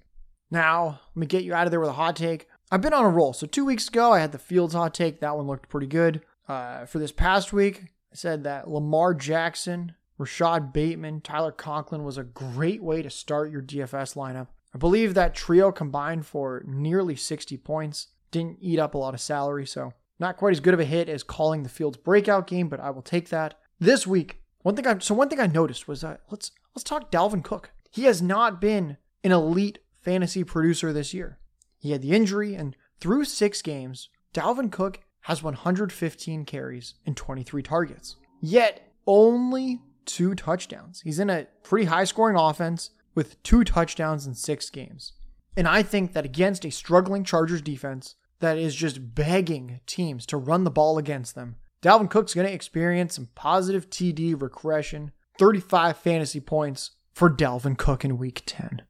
Now, 0.50 1.00
let 1.14 1.20
me 1.20 1.26
get 1.26 1.44
you 1.44 1.54
out 1.54 1.66
of 1.66 1.70
there 1.70 1.80
with 1.80 1.88
a 1.88 1.94
hot 1.94 2.16
take. 2.16 2.46
I've 2.70 2.82
been 2.82 2.92
on 2.92 3.04
a 3.04 3.08
roll. 3.08 3.32
So, 3.32 3.46
two 3.46 3.64
weeks 3.64 3.88
ago, 3.88 4.12
I 4.12 4.20
had 4.20 4.32
the 4.32 4.38
Fields 4.38 4.74
hot 4.74 4.94
take. 4.94 5.20
That 5.20 5.36
one 5.36 5.46
looked 5.46 5.68
pretty 5.68 5.86
good. 5.86 6.22
Uh, 6.46 6.84
for 6.86 6.98
this 6.98 7.12
past 7.12 7.52
week, 7.52 7.84
I 8.12 8.16
said 8.16 8.44
that 8.44 8.68
Lamar 8.68 9.14
Jackson, 9.14 9.94
Rashod 10.18 10.72
Bateman, 10.72 11.20
Tyler 11.20 11.52
Conklin 11.52 12.04
was 12.04 12.18
a 12.18 12.24
great 12.24 12.82
way 12.82 13.02
to 13.02 13.10
start 13.10 13.50
your 13.50 13.62
DFS 13.62 14.16
lineup. 14.16 14.48
I 14.74 14.78
believe 14.78 15.14
that 15.14 15.34
trio 15.34 15.72
combined 15.72 16.26
for 16.26 16.62
nearly 16.66 17.16
60 17.16 17.56
points. 17.58 18.08
Didn't 18.30 18.58
eat 18.60 18.78
up 18.78 18.94
a 18.94 18.98
lot 18.98 19.14
of 19.14 19.20
salary, 19.20 19.66
so 19.66 19.94
not 20.18 20.36
quite 20.36 20.52
as 20.52 20.60
good 20.60 20.74
of 20.74 20.80
a 20.80 20.84
hit 20.84 21.08
as 21.08 21.22
calling 21.22 21.62
the 21.62 21.68
Fields 21.68 21.96
breakout 21.96 22.46
game, 22.46 22.68
but 22.68 22.80
I 22.80 22.90
will 22.90 23.02
take 23.02 23.30
that. 23.30 23.58
This 23.80 24.06
week, 24.06 24.42
one 24.62 24.76
thing 24.76 24.86
I 24.86 24.98
so 24.98 25.14
one 25.14 25.28
thing 25.28 25.40
I 25.40 25.46
noticed 25.46 25.88
was 25.88 26.02
that 26.02 26.20
let's 26.30 26.50
let's 26.74 26.84
talk 26.84 27.10
Dalvin 27.10 27.44
Cook. 27.44 27.70
He 27.90 28.04
has 28.04 28.20
not 28.20 28.60
been 28.60 28.98
an 29.24 29.32
elite 29.32 29.78
fantasy 30.02 30.44
producer 30.44 30.92
this 30.92 31.14
year. 31.14 31.38
He 31.78 31.92
had 31.92 32.02
the 32.02 32.12
injury, 32.12 32.54
and 32.54 32.76
through 33.00 33.24
six 33.24 33.62
games, 33.62 34.08
Dalvin 34.34 34.70
Cook 34.70 35.00
has 35.22 35.42
115 35.42 36.44
carries 36.44 36.94
and 37.06 37.16
23 37.16 37.62
targets. 37.62 38.16
Yet 38.40 38.92
only 39.06 39.80
two 40.04 40.34
touchdowns. 40.34 41.00
He's 41.02 41.18
in 41.18 41.30
a 41.30 41.46
pretty 41.62 41.86
high 41.86 42.04
scoring 42.04 42.36
offense 42.36 42.90
with 43.14 43.42
two 43.42 43.64
touchdowns 43.64 44.26
in 44.26 44.34
six 44.34 44.70
games. 44.70 45.12
And 45.56 45.66
I 45.66 45.82
think 45.82 46.12
that 46.12 46.24
against 46.24 46.64
a 46.64 46.70
struggling 46.70 47.24
Chargers 47.24 47.62
defense, 47.62 48.14
that 48.40 48.58
is 48.58 48.74
just 48.74 49.14
begging 49.14 49.80
teams 49.86 50.24
to 50.26 50.36
run 50.36 50.64
the 50.64 50.70
ball 50.70 50.98
against 50.98 51.34
them. 51.34 51.56
Dalvin 51.82 52.10
Cook's 52.10 52.34
going 52.34 52.46
to 52.46 52.52
experience 52.52 53.14
some 53.14 53.28
positive 53.34 53.90
TD 53.90 54.40
regression, 54.40 55.12
35 55.38 55.96
fantasy 55.96 56.40
points 56.40 56.92
for 57.12 57.30
Dalvin 57.30 57.76
Cook 57.76 58.04
in 58.04 58.18
week 58.18 58.42
10. 58.46 58.82